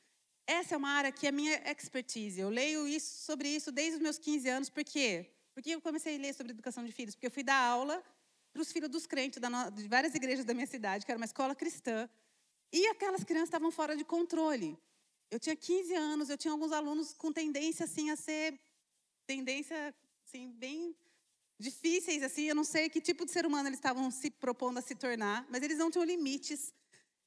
[0.48, 2.40] Essa é uma área que é minha expertise.
[2.40, 4.70] Eu leio isso, sobre isso desde os meus 15 anos.
[4.70, 5.32] Por quê?
[5.54, 7.16] Porque eu comecei a ler sobre educação de filhos.
[7.16, 8.04] Porque eu fui dar aula
[8.54, 9.40] para os filhos dos crentes
[9.74, 12.10] de várias igrejas da minha cidade, que era uma escola cristã.
[12.72, 14.78] E aquelas crianças estavam fora de controle.
[15.32, 18.60] Eu tinha 15 anos, eu tinha alguns alunos com tendência assim a ser
[19.26, 19.94] tendência
[20.26, 20.96] assim bem
[21.58, 24.82] difíceis assim, eu não sei que tipo de ser humano eles estavam se propondo a
[24.82, 26.74] se tornar, mas eles não tinham limites.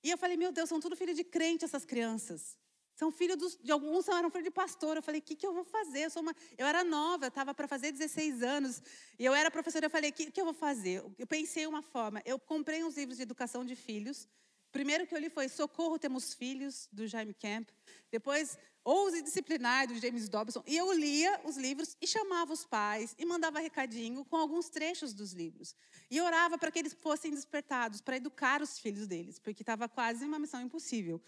[0.02, 2.56] E eu falei, meu Deus, são tudo filho de crente essas crianças.
[2.98, 4.96] São filhos dos, de alguns eram filhos de pastor.
[4.96, 6.06] Eu falei, o que, que eu vou fazer?
[6.06, 8.82] Eu, sou uma, eu era nova, eu estava para fazer 16 anos.
[9.16, 11.04] E eu era professora, eu falei, o que, que eu vou fazer?
[11.16, 12.20] Eu pensei uma forma.
[12.24, 14.26] Eu comprei uns livros de educação de filhos.
[14.72, 17.68] Primeiro que eu li foi Socorro, Temos Filhos, do Jaime Camp.
[18.10, 23.14] Depois, Ouse Disciplinar, do James Dobson, e eu lia os livros e chamava os pais
[23.16, 25.72] e mandava recadinho com alguns trechos dos livros.
[26.10, 30.24] E orava para que eles fossem despertados, para educar os filhos deles, porque estava quase
[30.24, 31.22] uma missão impossível.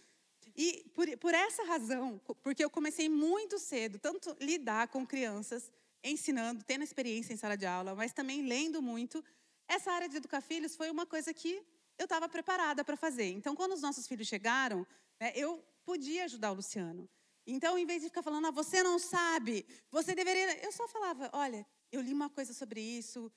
[0.63, 5.73] E por, por essa razão, porque eu comecei muito cedo, tanto lidar com crianças,
[6.05, 9.25] ensinando, tendo experiência em sala de aula, mas também lendo muito,
[9.67, 11.65] essa área de educar filhos foi uma coisa que
[11.99, 13.31] eu estava preparada para fazer.
[13.31, 14.87] Então, quando os nossos filhos chegaram,
[15.19, 17.09] né, eu podia ajudar o Luciano.
[17.47, 20.63] Então, em vez de ficar falando, ah, você não sabe, você deveria.
[20.63, 23.33] Eu só falava, olha, eu li uma coisa sobre isso,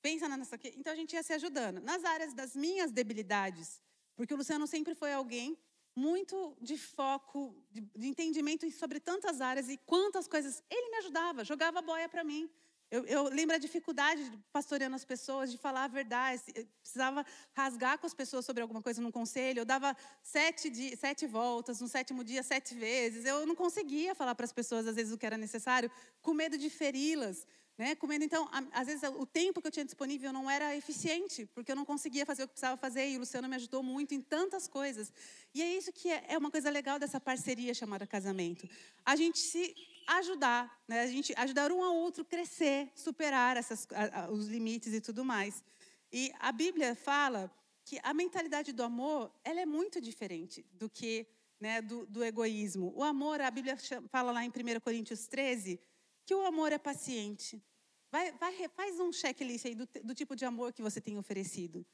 [0.00, 0.72] pensa nessa aqui.
[0.78, 1.82] Então, a gente ia se ajudando.
[1.82, 3.82] Nas áreas das minhas debilidades,
[4.16, 5.58] porque o Luciano sempre foi alguém
[5.94, 10.62] muito de foco, de, de entendimento sobre tantas áreas e quantas coisas.
[10.70, 12.50] Ele me ajudava, jogava boia para mim.
[12.90, 16.40] Eu, eu, lembro a dificuldade de pastoreando as pessoas, de falar a verdade.
[16.54, 19.60] Eu precisava rasgar com as pessoas sobre alguma coisa num conselho.
[19.60, 23.24] Eu dava sete, di sete voltas, no sétimo dia, sete vezes.
[23.24, 25.90] Eu não conseguia falar para as pessoas, às vezes, o que era necessário,
[26.22, 27.46] com medo de feri-las.
[27.76, 27.94] Né?
[27.96, 31.72] Com medo, então, às vezes, o tempo que eu tinha disponível não era eficiente, porque
[31.72, 33.08] eu não conseguia fazer o que precisava fazer.
[33.08, 35.12] E o Luciano me ajudou muito em tantas coisas.
[35.52, 38.68] E é isso que é, é uma coisa legal dessa parceria chamada casamento.
[39.04, 39.74] A gente se
[40.06, 41.00] ajudar, né?
[41.00, 43.88] a gente ajudar um ao outro crescer, superar essas,
[44.30, 45.64] os limites e tudo mais.
[46.12, 47.50] E a Bíblia fala
[47.84, 51.26] que a mentalidade do amor ela é muito diferente do que
[51.60, 52.92] né, do, do egoísmo.
[52.94, 53.76] O amor, a Bíblia
[54.10, 55.80] fala lá em 1 Coríntios 13,
[56.24, 57.62] que o amor é paciente.
[58.10, 61.84] Vai, vai, faz um checklist aí do, do tipo de amor que você tem oferecido.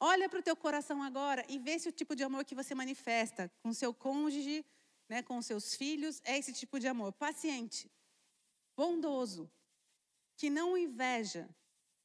[0.00, 2.74] Olha para o teu coração agora e vê se o tipo de amor que você
[2.74, 4.64] manifesta com seu cônjuge,
[5.08, 7.12] né, com seus filhos, é esse tipo de amor.
[7.12, 7.88] Paciente,
[8.76, 9.48] bondoso,
[10.36, 11.48] que não inveja,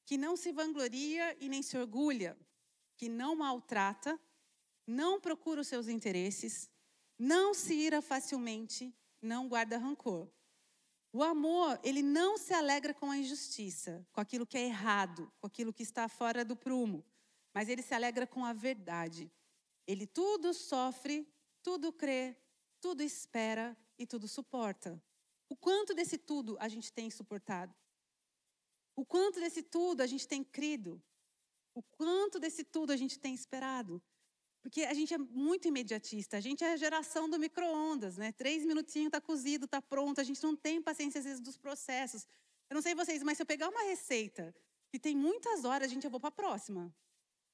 [0.05, 2.37] que não se vangloria e nem se orgulha,
[2.95, 4.19] que não maltrata,
[4.85, 6.69] não procura os seus interesses,
[7.17, 10.29] não se ira facilmente, não guarda rancor.
[11.11, 15.47] O amor, ele não se alegra com a injustiça, com aquilo que é errado, com
[15.47, 17.03] aquilo que está fora do prumo,
[17.53, 19.31] mas ele se alegra com a verdade.
[19.87, 21.27] Ele tudo sofre,
[21.63, 22.35] tudo crê,
[22.81, 25.01] tudo espera e tudo suporta.
[25.49, 27.73] O quanto desse tudo a gente tem suportado?
[28.95, 31.01] O quanto desse tudo a gente tem crido?
[31.73, 34.01] O quanto desse tudo a gente tem esperado?
[34.67, 38.33] Porque a gente é muito imediatista, a gente é a geração do micro-ondas, né?
[38.33, 42.27] Três minutinhos está cozido, está pronto, a gente não tem paciência às vezes dos processos.
[42.69, 44.53] Eu não sei vocês, mas se eu pegar uma receita
[44.89, 46.93] que tem muitas horas, a gente, eu vou para a próxima.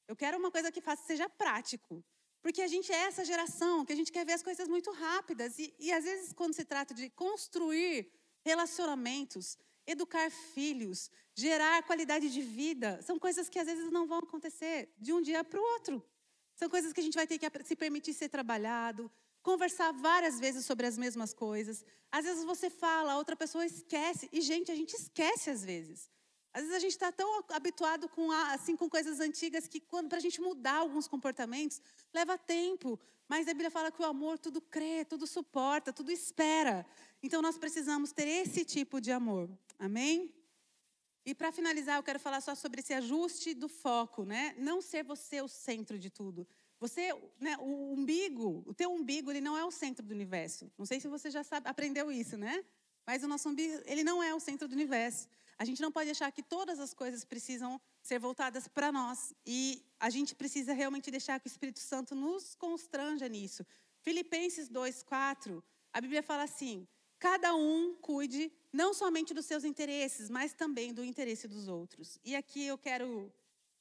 [0.07, 2.03] Eu quero uma coisa que faça, seja prático.
[2.41, 5.59] Porque a gente é essa geração que a gente quer ver as coisas muito rápidas.
[5.59, 8.11] E, e às vezes, quando se trata de construir
[8.43, 9.55] relacionamentos,
[9.85, 15.13] educar filhos, gerar qualidade de vida, são coisas que às vezes não vão acontecer de
[15.13, 16.03] um dia para o outro.
[16.55, 20.65] São coisas que a gente vai ter que se permitir ser trabalhado, conversar várias vezes
[20.65, 21.85] sobre as mesmas coisas.
[22.11, 24.29] Às vezes você fala, a outra pessoa esquece.
[24.31, 26.09] E, gente, a gente esquece às vezes.
[26.53, 30.21] Às vezes a gente está tão habituado com, assim, com coisas antigas que, para a
[30.21, 31.81] gente mudar alguns comportamentos,
[32.13, 32.99] leva tempo.
[33.27, 36.85] Mas a Bíblia fala que o amor tudo crê, tudo suporta, tudo espera.
[37.23, 39.49] Então nós precisamos ter esse tipo de amor.
[39.79, 40.31] Amém?
[41.25, 44.53] E para finalizar, eu quero falar só sobre esse ajuste do foco, né?
[44.57, 46.45] Não ser você o centro de tudo.
[46.79, 50.69] Você, né, o umbigo, o teu umbigo, ele não é o centro do universo.
[50.77, 52.63] Não sei se você já sabe, aprendeu isso, né?
[53.05, 55.29] Mas o nosso umbigo, ele não é o centro do universo.
[55.57, 59.33] A gente não pode achar que todas as coisas precisam ser voltadas para nós.
[59.45, 63.65] E a gente precisa realmente deixar que o Espírito Santo nos constranja nisso.
[64.01, 65.63] Filipenses 2:4,
[65.93, 66.85] a Bíblia fala assim:
[67.17, 72.17] cada um cuide não somente dos seus interesses, mas também do interesse dos outros.
[72.25, 73.31] E aqui eu quero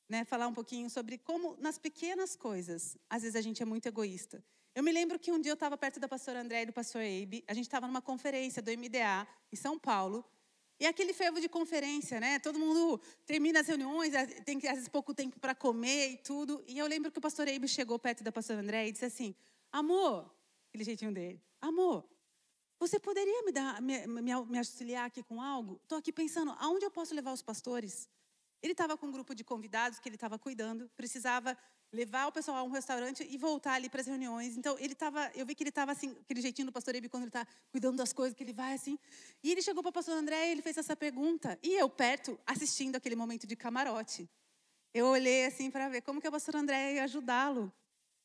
[0.08, 3.86] né, falar um pouquinho sobre como, nas pequenas coisas, às vezes a gente é muito
[3.86, 4.44] egoísta.
[4.74, 7.02] Eu me lembro que um dia eu estava perto da pastora André e do pastor
[7.02, 10.24] Abe, a gente estava numa conferência do MDA em São Paulo,
[10.82, 12.40] e aquele fervo de conferência, né?
[12.40, 14.12] Todo mundo termina as reuniões,
[14.44, 16.60] tem às vezes pouco tempo para comer e tudo.
[16.66, 19.32] E eu lembro que o pastor Eibe chegou perto da pastora André e disse assim:
[19.70, 20.28] Amor,
[20.68, 22.04] aquele jeitinho dele, amor,
[22.82, 25.78] você poderia me, dar, me, me, me auxiliar aqui com algo?
[25.84, 28.08] Estou aqui pensando, aonde eu posso levar os pastores?
[28.60, 31.56] Ele estava com um grupo de convidados que ele estava cuidando, precisava
[31.92, 34.56] levar o pessoal a um restaurante e voltar ali para as reuniões.
[34.56, 37.22] Então, ele estava, eu vi que ele estava assim, aquele jeitinho do pastor Ebe quando
[37.22, 38.98] ele está cuidando das coisas, que ele vai assim.
[39.44, 41.56] E ele chegou para o pastor André e ele fez essa pergunta.
[41.62, 44.28] E eu perto, assistindo aquele momento de camarote.
[44.92, 47.72] Eu olhei assim para ver como que o pastor André ia ajudá-lo.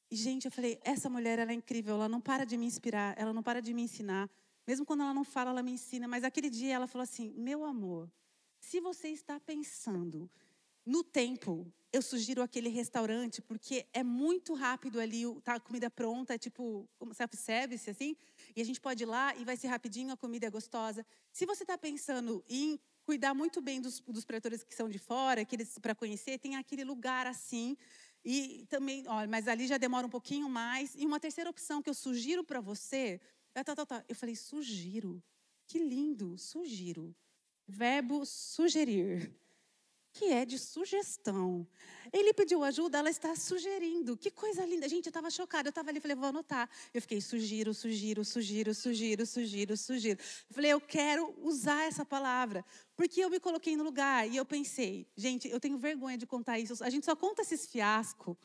[0.10, 3.14] E, gente, eu falei, essa mulher, ela é incrível, ela não para de me inspirar,
[3.20, 4.28] ela não para de me ensinar.
[4.68, 6.08] Mesmo quando ela não fala, ela me ensina.
[6.08, 8.12] Mas aquele dia ela falou assim, meu amor,
[8.60, 10.30] se você está pensando
[10.86, 16.34] no tempo, eu sugiro aquele restaurante, porque é muito rápido ali, tá a comida pronta,
[16.34, 18.16] é tipo self-service, assim,
[18.56, 21.06] e a gente pode ir lá e vai ser rapidinho, a comida é gostosa.
[21.32, 25.42] Se você está pensando em cuidar muito bem dos, dos pretores que são de fora,
[25.42, 27.78] aqueles para conhecer, tem aquele lugar assim,
[28.24, 30.94] e também, olha, mas ali já demora um pouquinho mais.
[30.96, 33.22] E uma terceira opção que eu sugiro para você,
[33.60, 34.06] é, tá, tá, tá.
[34.08, 35.24] eu falei, sugiro.
[35.66, 37.16] Que lindo, sugiro.
[37.68, 39.36] Verbo sugerir
[40.18, 41.68] que é de sugestão.
[42.12, 44.18] Ele pediu ajuda, ela está sugerindo.
[44.18, 44.90] Que coisa linda.
[44.90, 45.68] Gente, eu estava chocada.
[45.68, 46.68] Eu estava ali, falei, vou anotar.
[46.92, 50.20] Eu fiquei, sugiro, sugiro, sugiro, sugiro, sugiro, sugiro.
[50.50, 52.66] Eu falei, eu quero usar essa palavra.
[52.96, 56.58] Porque eu me coloquei no lugar e eu pensei, gente, eu tenho vergonha de contar
[56.58, 56.84] isso.
[56.84, 58.36] A gente só conta esses fiascos,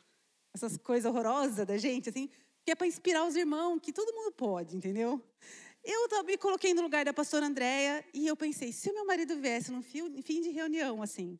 [0.53, 2.29] essas coisas horrorosas da gente, assim,
[2.63, 5.21] que é para inspirar os irmãos, que todo mundo pode, entendeu?
[5.83, 9.37] Eu me coloquei no lugar da pastora Andréia e eu pensei, se o meu marido
[9.37, 11.37] viesse num fim de reunião, assim,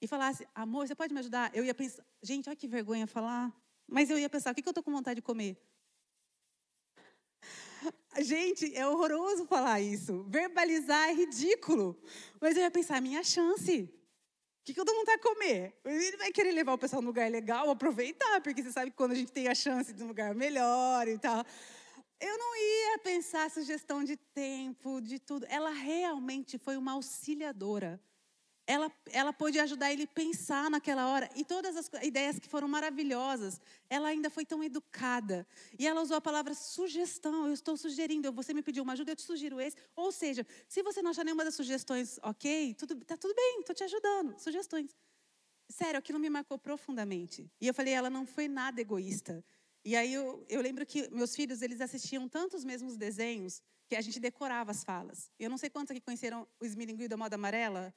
[0.00, 1.54] e falasse, amor, você pode me ajudar?
[1.54, 3.54] Eu ia pensar, gente, olha que vergonha falar.
[3.86, 5.58] Mas eu ia pensar, o que eu estou com vontade de comer?
[8.20, 10.24] Gente, é horroroso falar isso.
[10.24, 12.00] Verbalizar é ridículo.
[12.40, 13.92] Mas eu ia pensar, minha chance.
[14.64, 15.74] O que, eu com vontade de comer?
[15.84, 19.12] Ele vai querer levar o pessoal num lugar legal, aproveitar, porque você sabe que quando
[19.12, 21.44] a gente tem a chance de um lugar melhor e tal.
[22.18, 25.44] Eu não ia pensar sugestão de tempo, de tudo.
[25.50, 28.00] Ela realmente foi uma auxiliadora
[28.66, 31.28] ela, ela pôde ajudar ele a pensar naquela hora.
[31.36, 33.60] E todas as ideias que foram maravilhosas,
[33.90, 35.46] ela ainda foi tão educada.
[35.78, 37.46] E ela usou a palavra sugestão.
[37.46, 38.32] Eu estou sugerindo.
[38.32, 39.76] Você me pediu uma ajuda, eu te sugiro esse.
[39.94, 43.74] Ou seja, se você não achar nenhuma das sugestões ok, tudo, tá tudo bem, estou
[43.74, 44.38] te ajudando.
[44.38, 44.96] Sugestões.
[45.68, 47.50] Sério, aquilo me marcou profundamente.
[47.60, 49.44] E eu falei, ela não foi nada egoísta.
[49.84, 54.00] E aí eu, eu lembro que meus filhos, eles assistiam tantos mesmos desenhos que a
[54.00, 55.30] gente decorava as falas.
[55.38, 57.94] Eu não sei quantos aqui conheceram o Esmilinguido da Moda Amarela.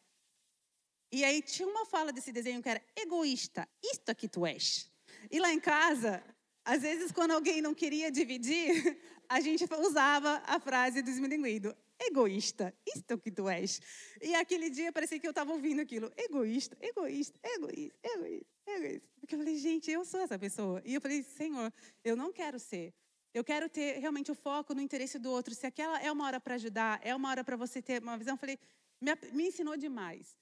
[1.12, 4.91] E aí tinha uma fala desse desenho que era egoísta, isto aqui tu és.
[5.32, 6.24] E lá em casa,
[6.66, 8.99] às vezes quando alguém não queria dividir,
[9.30, 13.82] a gente usava a frase do esmilinguido, egoísta, isto que tu és.
[14.22, 19.08] E aquele dia parecia que eu estava ouvindo aquilo, egoísta, egoísta, egoísta, egoísta, egoísta.
[19.20, 20.82] Porque eu falei, gente, eu sou essa pessoa.
[20.86, 21.72] E eu falei, Senhor,
[22.03, 22.93] eu não quero ser.
[23.34, 25.53] Eu quero ter realmente o foco no interesse do outro.
[25.53, 28.34] Se aquela é uma hora para ajudar, é uma hora para você ter uma visão,
[28.34, 28.60] eu falei,
[29.01, 30.38] me, me ensinou demais.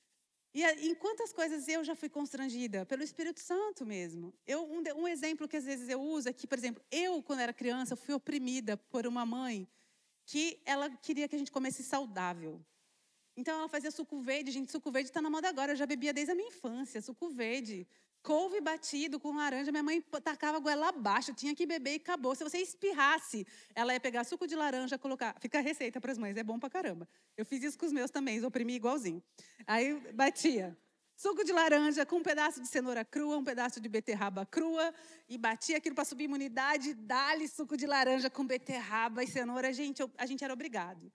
[0.55, 2.85] E em quantas coisas eu já fui constrangida?
[2.85, 4.33] Pelo Espírito Santo mesmo.
[4.47, 7.41] Eu, um, um, exemplo que às vezes eu uso é que, por exemplo, eu, quando
[7.41, 9.67] era criança, fui oprimida por uma mãe
[10.25, 12.65] que ela queria que a gente comesse saudável.
[13.35, 16.13] Então ela fazia suco verde, gente, suco verde está na moda agora, eu já bebia
[16.13, 17.85] desde a minha infância, suco verde
[18.25, 22.33] couve batido com laranja, minha mãe tacava a goela abaixo, tinha que beber e acabou.
[22.33, 23.45] Se você espirrasse,
[23.75, 25.35] ela ia pegar suco de laranja, colocar.
[25.39, 27.07] Fica a receita para as mães, é bom pra caramba.
[27.37, 29.23] Eu fiz isso com os meus também, oprimi igualzinho.
[29.67, 30.75] Aí batia.
[31.15, 34.91] Suco de laranja com um pedaço de cenoura crua, um pedaço de beterraba crua,
[35.29, 39.71] e batia aquilo para subir imunidade, dá-lhe suco de laranja com beterraba e cenoura.
[39.71, 41.11] Gente, eu, a gente era obrigado.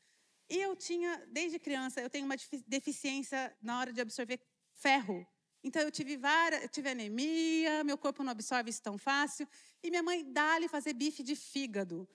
[0.49, 2.37] E eu tinha, desde criança, eu tenho uma
[2.69, 4.41] deficiência na hora de absorver
[4.75, 5.27] ferro.
[5.63, 9.47] Então eu tive várias, eu tive anemia, meu corpo não absorve isso tão fácil.
[9.83, 12.09] E minha mãe dá-lhe fazer bife de fígado.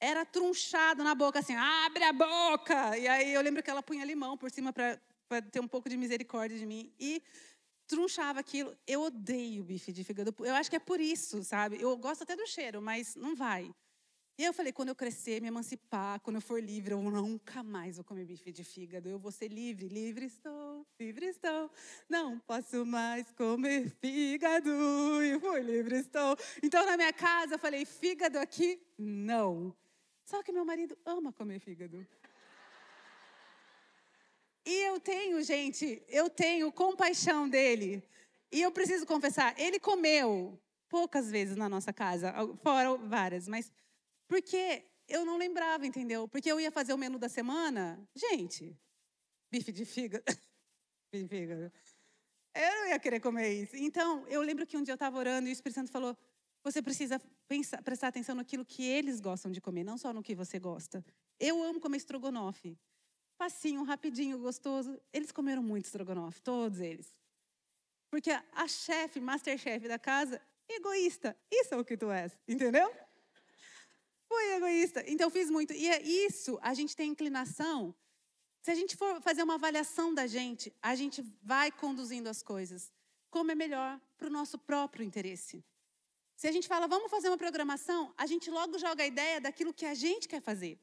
[0.00, 2.98] Era trunchado na boca, assim, abre a boca!
[2.98, 4.98] E aí eu lembro que ela punha limão por cima para
[5.50, 6.92] ter um pouco de misericórdia de mim.
[6.98, 7.22] E
[7.86, 8.76] trunchava aquilo.
[8.86, 10.34] Eu odeio bife de fígado.
[10.40, 11.80] Eu acho que é por isso, sabe?
[11.80, 13.72] Eu gosto até do cheiro, mas não vai.
[14.42, 17.94] E eu falei, quando eu crescer, me emancipar, quando eu for livre, eu nunca mais
[17.94, 19.08] vou comer bife de fígado.
[19.08, 21.70] Eu vou ser livre, livre estou, livre estou.
[22.08, 24.68] Não posso mais comer fígado
[25.22, 26.36] e fui livre estou.
[26.60, 29.72] Então, na minha casa, eu falei, fígado aqui, não.
[30.24, 32.04] Só que meu marido ama comer fígado.
[34.66, 38.02] E eu tenho, gente, eu tenho compaixão dele.
[38.50, 43.70] E eu preciso confessar, ele comeu poucas vezes na nossa casa, fora várias, mas
[44.32, 46.26] porque eu não lembrava, entendeu?
[46.26, 48.74] Porque eu ia fazer o menu da semana, gente,
[49.50, 50.24] bife de fígado.
[51.12, 51.70] bife de fígado.
[52.54, 53.76] Eu não ia querer comer isso.
[53.76, 56.16] Então, eu lembro que um dia eu estava orando e o Espírito Santo falou:
[56.64, 60.34] você precisa pensar, prestar atenção naquilo que eles gostam de comer, não só no que
[60.34, 61.04] você gosta.
[61.38, 62.78] Eu amo comer estrogonofe.
[63.36, 64.98] Facinho, rapidinho, gostoso.
[65.12, 67.14] Eles comeram muito estrogonofe, todos eles.
[68.10, 71.36] Porque a chefe, masterchef da casa, egoísta.
[71.50, 72.90] Isso é o que tu és, entendeu?
[74.32, 75.04] Fui egoísta.
[75.06, 75.74] Então, fiz muito.
[75.74, 77.94] E é isso, a gente tem inclinação.
[78.62, 82.90] Se a gente for fazer uma avaliação da gente, a gente vai conduzindo as coisas.
[83.28, 85.62] Como é melhor para o nosso próprio interesse.
[86.34, 89.74] Se a gente fala, vamos fazer uma programação, a gente logo joga a ideia daquilo
[89.74, 90.80] que a gente quer fazer.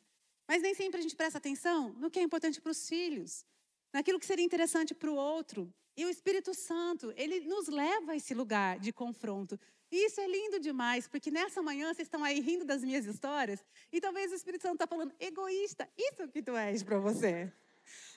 [0.47, 3.43] Mas nem sempre a gente presta atenção no que é importante para os filhos.
[3.91, 5.73] naquilo que seria interessante para o outro.
[5.97, 9.59] E o Espírito Santo, ele nos leva a esse lugar de confronto.
[9.91, 13.63] E isso é lindo demais, porque nessa manhã vocês estão aí rindo das minhas histórias,
[13.91, 17.51] e talvez o Espírito Santo está falando, egoísta, isso que tu és para você.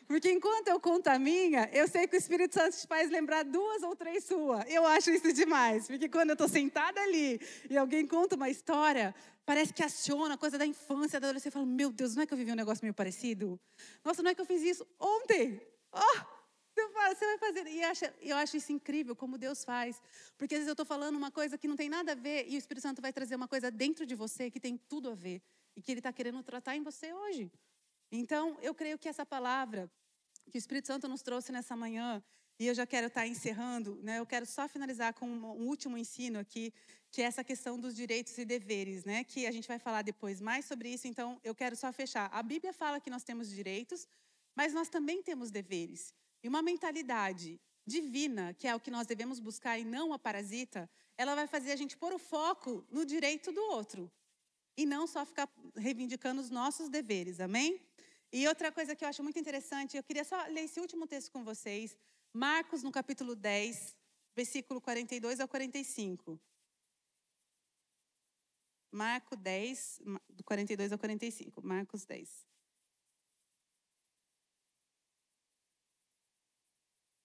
[0.06, 3.44] Porque enquanto eu conto a minha, eu sei que o Espírito Santo te faz lembrar
[3.44, 4.64] duas ou três suas.
[4.68, 9.14] Eu acho isso demais, porque quando eu estou sentada ali e alguém conta uma história,
[9.46, 11.48] parece que aciona coisa da infância, da adolescência.
[11.48, 13.58] Eu falo, meu Deus, não é que eu vivi um negócio meio parecido?
[14.04, 15.60] Nossa, não é que eu fiz isso ontem?
[15.92, 16.41] Oh!
[16.74, 17.66] Você, vai fazer.
[17.66, 20.00] E acha, eu acho isso incrível, como Deus faz.
[20.38, 22.56] Porque às vezes eu estou falando uma coisa que não tem nada a ver e
[22.56, 25.42] o Espírito Santo vai trazer uma coisa dentro de você que tem tudo a ver.
[25.76, 27.50] E que Ele está querendo tratar em você hoje.
[28.10, 29.90] Então, eu creio que essa palavra
[30.50, 32.22] que o Espírito Santo nos trouxe nessa manhã,
[32.58, 34.18] e eu já quero estar tá encerrando, né?
[34.18, 36.72] eu quero só finalizar com um último ensino aqui,
[37.10, 39.24] que é essa questão dos direitos e deveres, né?
[39.24, 42.28] que a gente vai falar depois mais sobre isso, então eu quero só fechar.
[42.32, 44.06] A Bíblia fala que nós temos direitos,
[44.54, 46.14] mas nós também temos deveres.
[46.42, 50.90] E uma mentalidade divina, que é o que nós devemos buscar e não a parasita,
[51.16, 54.10] ela vai fazer a gente pôr o foco no direito do outro
[54.76, 57.80] e não só ficar reivindicando os nossos deveres, amém?
[58.32, 61.30] E outra coisa que eu acho muito interessante, eu queria só ler esse último texto
[61.30, 61.96] com vocês,
[62.32, 63.96] Marcos no capítulo 10,
[64.34, 66.40] versículo 42 ao 45.
[68.90, 72.46] Marcos 10, do 42 ao 45, Marcos 10.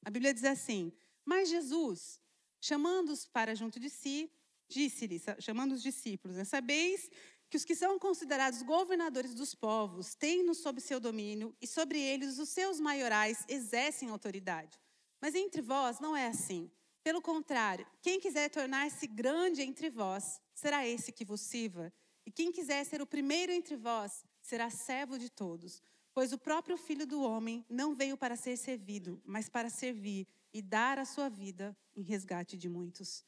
[0.07, 0.93] A Bíblia diz assim:
[1.25, 2.17] Mas Jesus,
[2.61, 4.31] chamando-os para junto de si,
[4.69, 7.09] disse-lhes, chamando os discípulos: né, Sabeis
[7.49, 12.39] que os que são considerados governadores dos povos têm-nos sob seu domínio e sobre eles
[12.39, 14.79] os seus maiorais exercem autoridade.
[15.19, 16.71] Mas entre vós não é assim.
[17.03, 21.91] Pelo contrário, quem quiser tornar-se grande entre vós, será esse que vos sirva.
[22.25, 25.81] E quem quiser ser o primeiro entre vós, será servo de todos.
[26.17, 30.63] Pois o próprio Filho do Homem não veio para ser servido, mas para servir e
[30.63, 33.23] dar a sua vida em resgate de muitos.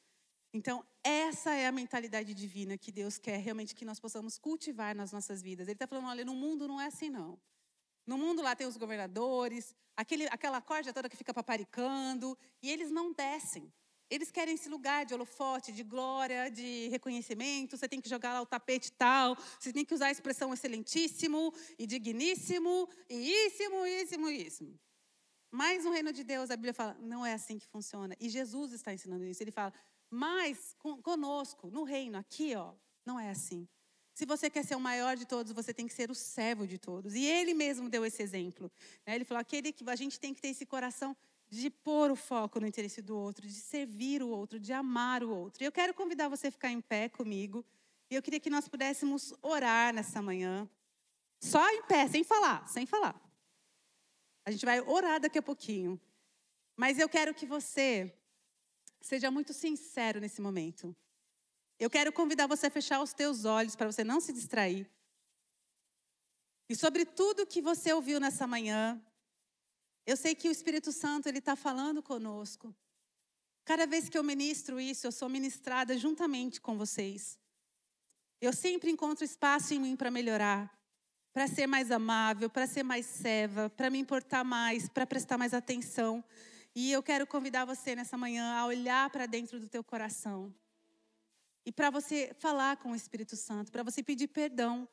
[0.51, 5.11] Então, essa é a mentalidade divina que Deus quer realmente que nós possamos cultivar nas
[5.11, 5.67] nossas vidas.
[5.67, 7.39] Ele está falando: olha, no mundo não é assim, não.
[8.07, 12.89] No mundo lá tem os governadores, aquele, aquela corda toda que fica paparicando, e eles
[12.89, 13.71] não descem.
[14.09, 17.77] Eles querem esse lugar de holofote, de glória, de reconhecimento.
[17.77, 19.37] Você tem que jogar lá o tapete tal.
[19.59, 24.79] Você tem que usar a expressão excelentíssimo e digníssimo e íssimo, íssimo, íssimo.
[25.51, 28.15] Mas no reino de Deus, a Bíblia fala, não é assim que funciona.
[28.19, 29.41] E Jesus está ensinando isso.
[29.41, 29.73] Ele fala,
[30.09, 32.73] mas conosco, no reino, aqui, ó,
[33.05, 33.67] não é assim.
[34.13, 36.77] Se você quer ser o maior de todos, você tem que ser o servo de
[36.77, 37.15] todos.
[37.15, 38.69] E ele mesmo deu esse exemplo.
[39.05, 39.15] Né?
[39.15, 41.15] Ele falou: aquele que a gente tem que ter esse coração
[41.49, 45.31] de pôr o foco no interesse do outro, de servir o outro, de amar o
[45.31, 45.63] outro.
[45.63, 47.65] E eu quero convidar você a ficar em pé comigo.
[48.09, 50.69] E eu queria que nós pudéssemos orar nessa manhã.
[51.41, 53.19] Só em pé, sem falar, sem falar.
[54.45, 55.99] A gente vai orar daqui a pouquinho.
[56.77, 58.13] Mas eu quero que você
[59.01, 60.95] seja muito sincero nesse momento.
[61.79, 64.89] Eu quero convidar você a fechar os teus olhos para você não se distrair.
[66.69, 69.01] E sobre tudo que você ouviu nessa manhã,
[70.05, 72.75] eu sei que o Espírito Santo ele está falando conosco.
[73.63, 77.37] Cada vez que eu ministro isso, eu sou ministrada juntamente com vocês.
[78.41, 80.73] Eu sempre encontro espaço em mim para melhorar,
[81.33, 85.53] para ser mais amável, para ser mais serva, para me importar mais, para prestar mais
[85.53, 86.23] atenção.
[86.73, 90.53] E eu quero convidar você nessa manhã a olhar para dentro do teu coração.
[91.65, 94.87] E para você falar com o Espírito Santo, para você pedir perdão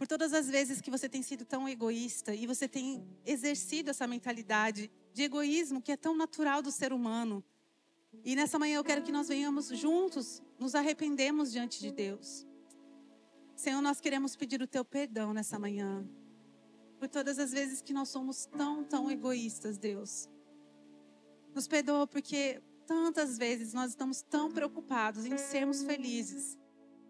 [0.00, 4.06] por todas as vezes que você tem sido tão egoísta e você tem exercido essa
[4.06, 7.44] mentalidade de egoísmo que é tão natural do ser humano.
[8.24, 12.46] E nessa manhã eu quero que nós venhamos juntos, nos arrependemos diante de Deus.
[13.54, 16.08] Senhor, nós queremos pedir o teu perdão nessa manhã.
[16.98, 20.30] Por todas as vezes que nós somos tão, tão egoístas, Deus.
[21.54, 26.58] Nos perdoa porque tantas vezes nós estamos tão preocupados em sermos felizes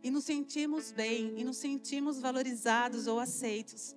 [0.03, 3.95] e nos sentimos bem e nos sentimos valorizados ou aceitos,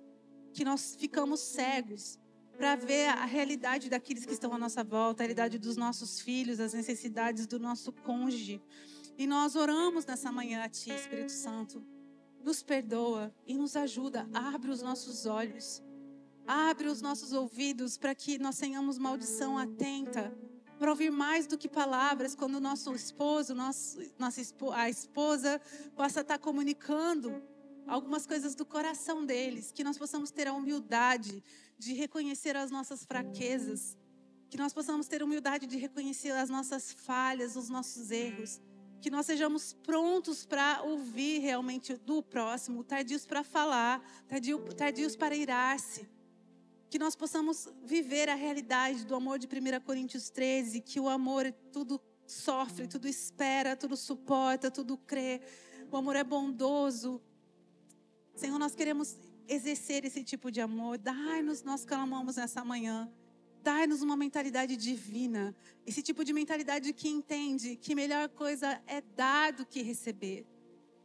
[0.52, 2.18] que nós ficamos cegos
[2.56, 6.60] para ver a realidade daqueles que estão à nossa volta, a realidade dos nossos filhos,
[6.60, 8.62] as necessidades do nosso cônjuge.
[9.18, 11.84] E nós oramos nessa manhã a Ti, Espírito Santo.
[12.42, 15.82] Nos perdoa e nos ajuda, abre os nossos olhos,
[16.46, 20.36] abre os nossos ouvidos para que nós tenhamos uma audição atenta
[20.78, 24.40] para ouvir mais do que palavras, quando o nosso esposo, nosso, nossa
[24.74, 25.60] a esposa
[25.94, 27.42] possa estar comunicando
[27.86, 31.42] algumas coisas do coração deles, que nós possamos ter a humildade
[31.78, 33.96] de reconhecer as nossas fraquezas,
[34.50, 38.60] que nós possamos ter a humildade de reconhecer as nossas falhas, os nossos erros,
[39.00, 45.36] que nós sejamos prontos para ouvir realmente do próximo, tardios para falar, tardios, tardios para
[45.36, 46.13] irar-se
[46.90, 51.52] Que nós possamos viver a realidade do amor de 1 Coríntios 13, que o amor
[51.72, 55.40] tudo sofre, tudo espera, tudo suporta, tudo crê.
[55.90, 57.20] O amor é bondoso.
[58.34, 59.16] Senhor, nós queremos
[59.48, 60.98] exercer esse tipo de amor.
[60.98, 63.10] Dai-nos, nós clamamos nessa manhã.
[63.62, 65.54] Dai-nos uma mentalidade divina.
[65.86, 70.46] Esse tipo de mentalidade que entende que melhor coisa é dar do que receber.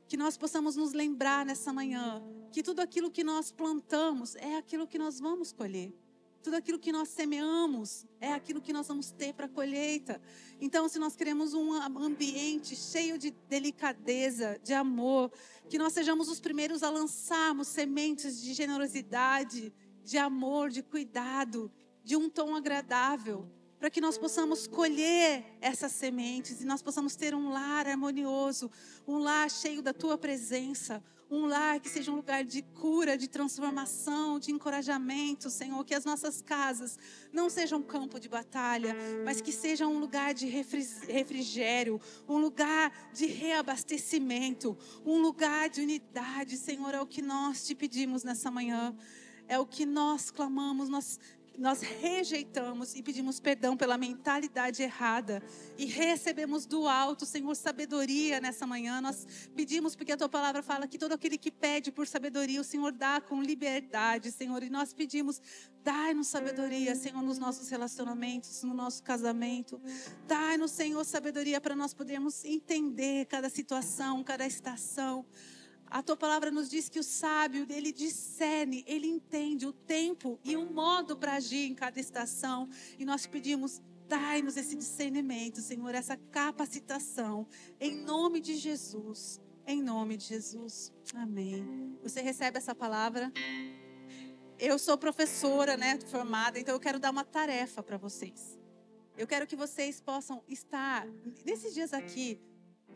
[0.09, 4.87] Que nós possamos nos lembrar nessa manhã que tudo aquilo que nós plantamos é aquilo
[4.87, 5.93] que nós vamos colher.
[6.41, 10.19] Tudo aquilo que nós semeamos é aquilo que nós vamos ter para a colheita.
[10.59, 15.31] Então, se nós queremos um ambiente cheio de delicadeza, de amor,
[15.69, 19.71] que nós sejamos os primeiros a lançarmos sementes de generosidade,
[20.03, 21.71] de amor, de cuidado,
[22.03, 23.47] de um tom agradável,
[23.79, 28.69] para que nós possamos colher essas sementes e nós possamos ter um lar harmonioso,
[29.07, 31.01] um lar cheio da tua presença,
[31.31, 35.85] um lar que seja um lugar de cura, de transformação, de encorajamento, Senhor.
[35.85, 36.97] Que as nossas casas
[37.31, 42.91] não sejam um campo de batalha, mas que seja um lugar de refrigério, um lugar
[43.13, 44.75] de reabastecimento,
[45.05, 46.93] um lugar de unidade, Senhor.
[46.95, 48.95] É o que nós te pedimos nessa manhã.
[49.47, 51.19] É o que nós clamamos, nós
[51.59, 55.43] nós rejeitamos e pedimos perdão pela mentalidade errada
[55.77, 59.01] e recebemos do alto, Senhor, sabedoria nessa manhã.
[59.01, 62.63] Nós pedimos porque a tua palavra fala que todo aquele que pede por sabedoria, o
[62.63, 64.63] Senhor dá com liberdade, Senhor.
[64.63, 65.41] E nós pedimos,
[65.83, 69.81] dai-nos sabedoria, Senhor, nos nossos relacionamentos, no nosso casamento.
[70.27, 75.25] Dai-nos, Senhor, sabedoria para nós podermos entender cada situação, cada estação.
[75.89, 80.55] A tua palavra nos diz que o sábio, ele discerne, ele entende o tempo e
[80.55, 82.69] o modo para agir em cada estação.
[82.97, 87.47] E nós pedimos, dai-nos esse discernimento, Senhor, essa capacitação.
[87.79, 89.41] Em nome de Jesus.
[89.65, 90.93] Em nome de Jesus.
[91.15, 91.97] Amém.
[92.03, 93.31] Você recebe essa palavra?
[94.59, 98.59] Eu sou professora, né, formada, então eu quero dar uma tarefa para vocês.
[99.17, 101.07] Eu quero que vocês possam estar
[101.45, 102.39] nesses dias aqui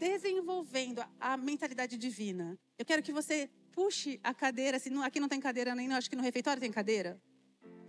[0.03, 2.59] desenvolvendo a mentalidade divina.
[2.77, 6.15] Eu quero que você puxe a cadeira, se aqui não tem cadeira nem, acho que
[6.17, 7.21] no refeitório tem cadeira.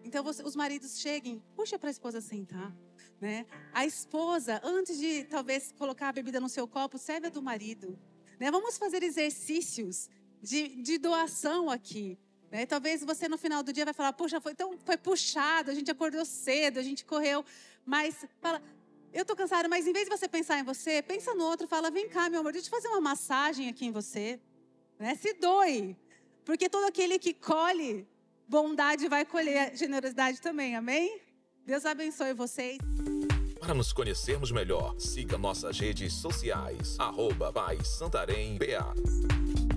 [0.04, 2.72] Então você, os maridos cheguem, puxa para a esposa sentar,
[3.20, 3.44] né?
[3.72, 7.98] A esposa, antes de talvez colocar a bebida no seu copo, serve a do marido,
[8.38, 8.48] né?
[8.48, 10.08] Vamos fazer exercícios
[10.40, 12.16] de, de doação aqui.
[12.48, 12.64] Né?
[12.64, 15.90] Talvez você no final do dia vai falar, puxa, foi tão foi puxado, a gente
[15.90, 17.44] acordou cedo, a gente correu,
[17.84, 18.62] mas fala,
[19.14, 21.88] eu estou cansada, mas em vez de você pensar em você, pensa no outro, fala,
[21.88, 24.40] vem cá, meu amor, deixa eu fazer uma massagem aqui em você.
[24.98, 25.14] Né?
[25.14, 25.96] Se doe,
[26.44, 28.06] porque todo aquele que colhe
[28.48, 31.20] bondade vai colher generosidade também, amém?
[31.64, 32.76] Deus abençoe vocês.
[33.60, 37.52] Para nos conhecermos melhor, siga nossas redes sociais, arroba
[37.84, 39.74] Santarém BA.